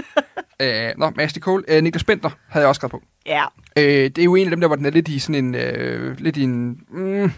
øh, 0.62 0.92
nå, 0.96 1.11
med 1.11 1.24
Ashley 1.24 1.40
Cole. 1.40 1.64
Øh, 1.68 1.83
Niklas 1.83 2.05
Bentner 2.05 2.31
havde 2.48 2.62
jeg 2.62 2.68
også 2.68 2.79
skrevet 2.79 2.90
på. 2.90 3.03
Ja. 3.27 3.44
Øh, 3.77 3.85
det 3.85 4.18
er 4.18 4.24
jo 4.24 4.35
en 4.35 4.46
af 4.46 4.51
dem, 4.51 4.61
der 4.61 4.68
var 4.68 4.77
den 4.77 4.87
er 4.87 4.90
lidt 4.90 5.09
i 5.09 5.18
sådan 5.18 5.44
en... 5.44 5.55
Øh, 5.55 6.20
lidt 6.20 6.37
i 6.37 6.42
en 6.42 6.81
mm, 6.90 7.33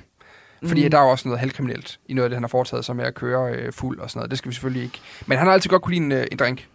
fordi 0.67 0.85
mm. 0.85 0.91
der 0.91 0.99
er 0.99 1.03
jo 1.03 1.11
også 1.11 1.29
noget 1.29 1.41
halvkriminelt 1.41 2.01
i 2.09 2.15
noget 2.15 2.25
af 2.25 2.31
det, 2.31 2.37
han 2.37 2.43
har 2.43 2.49
foretaget 2.49 2.85
sig 2.85 2.97
med 2.97 3.05
at 3.05 3.15
køre 3.15 3.53
øh, 3.55 3.73
fuld 3.73 4.01
og 4.01 4.11
sådan 4.11 4.19
noget. 4.19 4.31
Det 4.31 4.39
skal 4.39 4.49
vi 4.49 4.55
selvfølgelig 4.55 4.83
ikke. 4.83 5.01
Men 5.27 5.39
han 5.39 5.47
har 5.47 5.55
altid 5.55 5.71
godt 5.71 5.83
kunne 5.83 5.95
lide 5.95 6.05
en, 6.05 6.13
øh, 6.13 6.27
en 6.33 6.39
drink. 6.39 6.67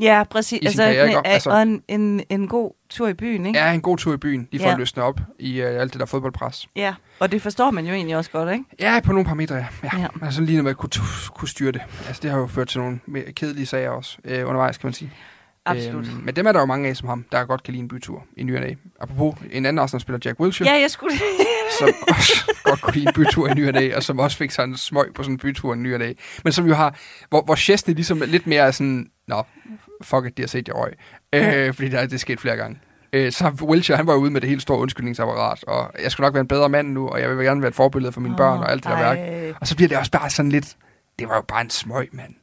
Ja, 0.00 0.24
præcis. 0.30 0.58
i 0.62 0.66
Altså, 0.66 0.82
karriere, 0.82 1.10
en, 1.12 1.16
altså, 1.24 1.50
og 1.50 1.62
en, 1.62 1.82
en, 1.88 2.22
en 2.30 2.48
god 2.48 2.72
tur 2.90 3.08
i 3.08 3.14
byen, 3.14 3.46
ikke? 3.46 3.58
er 3.58 3.72
en 3.72 3.80
god 3.80 3.96
tur 3.98 4.14
i 4.14 4.16
byen, 4.16 4.48
lige 4.52 4.60
for 4.62 4.66
Ja. 4.66 4.72
at 4.72 4.78
løsne 4.78 5.02
op 5.02 5.20
i 5.38 5.60
uh, 5.62 5.66
alt 5.68 5.92
det 5.92 6.00
der 6.00 6.06
fodboldpres. 6.06 6.68
ja. 6.76 6.94
Og 7.20 7.32
det 7.32 7.42
forstår 7.42 7.70
man 7.70 7.86
jo 7.86 7.92
egentlig 7.94 8.16
også 8.16 8.30
godt, 8.30 8.52
ikke? 8.52 8.64
Ja, 8.80 9.00
på 9.04 9.12
nogle 9.12 9.24
parametre, 9.24 9.54
ja. 9.56 9.66
ja. 9.82 9.88
Ja. 9.92 10.00
ja. 10.00 10.06
Altså 10.22 10.40
lige 10.42 10.56
når 10.56 10.62
man 10.64 10.74
kunne, 10.74 10.90
kunne 11.34 11.48
styre 11.48 11.72
det. 11.72 11.80
Altså 12.06 12.22
det 12.22 12.30
har 12.30 12.38
jo 12.38 12.46
ført 12.46 12.68
til 12.68 12.80
nogle 12.80 13.00
mere 13.06 13.32
kedelige 13.32 13.66
sager 13.66 13.90
også 13.90 14.18
øh, 14.24 14.40
undervejs, 14.48 14.78
kan 14.78 14.86
man 14.86 14.94
sige. 14.94 15.12
Absolut. 15.66 16.06
Øhm, 16.06 16.16
men 16.24 16.36
dem 16.36 16.46
er 16.46 16.52
der 16.52 16.60
jo 16.60 16.66
mange 16.66 16.88
af 16.88 16.96
som 16.96 17.08
ham, 17.08 17.24
der 17.32 17.44
godt 17.44 17.62
kan 17.62 17.72
lide 17.72 17.82
en 17.82 17.88
bytur 17.88 18.24
i 18.36 18.42
ny 18.42 18.54
og 18.54 18.60
næ. 18.60 18.74
Apropos 19.00 19.34
en 19.52 19.66
anden 19.66 19.78
Arsenal-spiller, 19.78 20.18
Jack 20.24 20.40
Wilshere, 20.40 20.68
Ja, 20.70 20.80
jeg 20.80 20.90
skulle... 20.90 21.14
som 21.78 21.88
også 22.08 22.54
godt 22.64 22.80
kunne 22.80 22.94
lide 22.94 23.06
en 23.06 23.12
bytur 23.14 23.48
i 23.48 23.54
ny 23.54 23.70
næ, 23.70 23.94
og 23.94 24.02
som 24.02 24.18
også 24.18 24.36
fik 24.36 24.50
sig 24.50 24.64
en 24.64 24.76
smøg 24.76 25.14
på 25.14 25.22
sådan 25.22 25.34
en 25.34 25.38
bytur 25.38 25.74
i 25.74 25.76
ny. 25.76 26.14
Men 26.44 26.52
som 26.52 26.66
jo 26.66 26.74
har, 26.74 26.98
hvor, 27.28 27.42
hvor 27.42 27.54
Chesney 27.54 27.94
ligesom 27.94 28.22
er 28.22 28.26
lidt 28.26 28.46
mere 28.46 28.62
er 28.66 28.70
sådan, 28.70 29.10
nå, 29.28 29.42
fuck 30.02 30.26
it, 30.26 30.36
de 30.36 30.42
har 30.42 30.46
set, 30.48 30.68
jeg 30.68 30.76
røg. 30.76 30.92
Øh, 31.32 31.74
fordi 31.74 31.88
der, 31.88 32.00
det 32.02 32.12
er 32.12 32.18
sket 32.18 32.40
flere 32.40 32.56
gange. 32.56 32.78
Øh, 33.12 33.32
så 33.32 33.52
Wilshere, 33.62 33.96
han 33.96 34.06
var 34.06 34.14
ude 34.14 34.30
med 34.30 34.40
det 34.40 34.48
helt 34.48 34.62
store 34.62 34.78
undskyldningsapparat, 34.78 35.64
og 35.64 35.90
jeg 36.02 36.12
skulle 36.12 36.24
nok 36.26 36.34
være 36.34 36.40
en 36.40 36.48
bedre 36.48 36.68
mand 36.68 36.88
nu, 36.92 37.08
og 37.08 37.20
jeg 37.20 37.36
vil 37.36 37.44
gerne 37.46 37.60
være 37.62 37.68
et 37.68 37.74
forbillede 37.74 38.12
for 38.12 38.20
mine 38.20 38.36
børn 38.36 38.58
og 38.58 38.70
alt 38.72 38.84
det 38.84 38.90
der 38.92 38.98
værk. 38.98 39.18
Ej. 39.18 39.52
Og 39.60 39.66
så 39.66 39.76
bliver 39.76 39.88
det 39.88 39.98
også 39.98 40.10
bare 40.12 40.30
sådan 40.30 40.52
lidt, 40.52 40.76
det 41.18 41.28
var 41.28 41.34
jo 41.34 41.42
bare 41.48 41.60
en 41.60 41.70
smøg, 41.70 42.08
mand. 42.12 42.34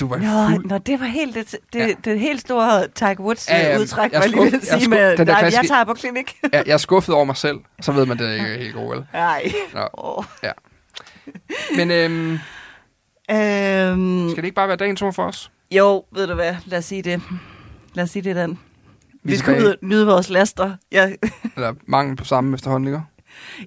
Du 0.00 0.08
var 0.08 0.16
Nå, 0.16 0.54
fuld. 0.54 0.64
nå, 0.66 0.78
det 0.78 1.00
var 1.00 1.06
helt 1.06 1.34
det, 1.34 1.56
det, 1.72 1.78
Ja. 1.78 1.86
ja. 1.86 1.92
det 2.04 2.20
helt 2.20 2.40
store 2.40 2.88
Tiger 2.94 3.14
Woods 3.20 3.48
Ja, 3.48 3.58
ja, 3.58 3.70
ja, 3.72 3.78
udtræk, 3.78 4.12
jeg 4.12 4.18
var 4.18 4.24
jeg 4.24 4.30
lige 4.30 4.44
ved 4.44 4.54
at 4.72 4.80
sige 4.80 4.90
med, 4.90 5.16
den 5.16 5.26
der 5.26 5.32
nej, 5.32 5.50
jeg 5.54 5.64
tager 5.68 5.84
på 5.84 5.94
klinik. 5.94 6.36
Jeg, 6.52 6.62
jeg 6.66 6.72
er 6.72 6.76
skuffet 6.76 7.14
over 7.14 7.24
mig 7.24 7.36
selv, 7.36 7.58
så 7.80 7.92
ved 7.92 8.06
man, 8.06 8.18
det 8.18 8.32
ikke 8.34 8.46
er 8.54 8.58
helt 8.58 8.74
god, 8.74 8.94
vel? 8.94 9.06
Nej. 9.12 9.52
Nå. 9.74 9.80
Oh. 9.92 10.24
Men 11.76 11.90
øhm, 11.90 12.38
Øhm, 13.30 14.28
skal 14.30 14.36
det 14.36 14.44
ikke 14.44 14.54
bare 14.54 14.68
være 14.68 14.76
dagens 14.76 15.02
ord 15.02 15.12
for 15.12 15.22
os? 15.24 15.50
Jo, 15.72 16.04
ved 16.12 16.26
du 16.26 16.34
hvad, 16.34 16.54
lad 16.64 16.78
os 16.78 16.84
sige 16.84 17.02
det. 17.02 17.22
Lad 17.94 18.04
os 18.04 18.10
sige 18.10 18.22
det, 18.22 18.36
Dan. 18.36 18.58
Vi, 19.22 19.34
er 19.34 19.38
skal 19.38 19.62
ud 19.62 19.68
og 19.68 19.76
nyde 19.82 20.06
vores 20.06 20.30
laster. 20.30 20.76
Ja, 20.92 21.10
Eller 21.56 21.74
mangel 21.86 22.16
på 22.16 22.24
samme 22.24 22.54
efterhånden, 22.54 22.88
ikke? 22.88 23.02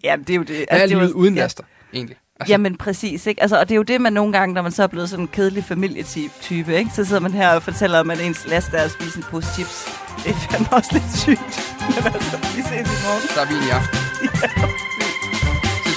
jamen, 0.04 0.24
det 0.24 0.34
er 0.34 0.38
jo 0.38 0.44
det. 0.44 0.66
Altså, 0.70 0.88
det 0.88 0.94
er 0.94 1.00
livet 1.00 1.12
uden 1.12 1.36
ja. 1.36 1.42
laster, 1.42 1.64
egentlig? 1.94 2.18
Altså, 2.40 2.54
Jamen 2.54 2.78
præcis, 2.78 3.26
ikke? 3.28 3.42
Altså, 3.42 3.60
og 3.60 3.70
det 3.70 3.76
er 3.76 3.78
jo 3.78 3.84
det, 3.84 4.02
man 4.02 4.14
nogle 4.14 4.34
gange, 4.34 4.54
når 4.54 4.62
man 4.62 4.72
så 4.72 4.84
er 4.84 4.88
blevet 4.88 5.10
sådan 5.10 5.24
en 5.24 5.28
kedelig 5.28 5.64
familietype, 5.64 6.76
ikke? 6.76 6.92
Så 6.96 7.06
sidder 7.06 7.22
man 7.22 7.32
her 7.32 7.50
og 7.50 7.64
fortæller, 7.64 8.12
at 8.12 8.20
ens 8.22 8.48
last 8.48 8.74
er 8.74 8.78
at 8.78 8.92
spise 8.92 9.18
en 9.18 9.24
pose 9.24 9.48
chips. 9.54 9.86
Det 10.24 10.32
er 10.32 10.36
fandme 10.36 10.68
også 10.72 10.90
lidt 10.94 11.18
sygt. 11.18 11.76
Men 11.96 12.14
altså, 12.14 12.38
vi 12.38 12.62
ses 12.62 12.72
i 12.72 13.00
morgen. 13.06 13.24
der 13.36 13.42
er 13.42 13.48
vin 13.48 13.68
i 13.68 13.70
aften. 13.70 14.00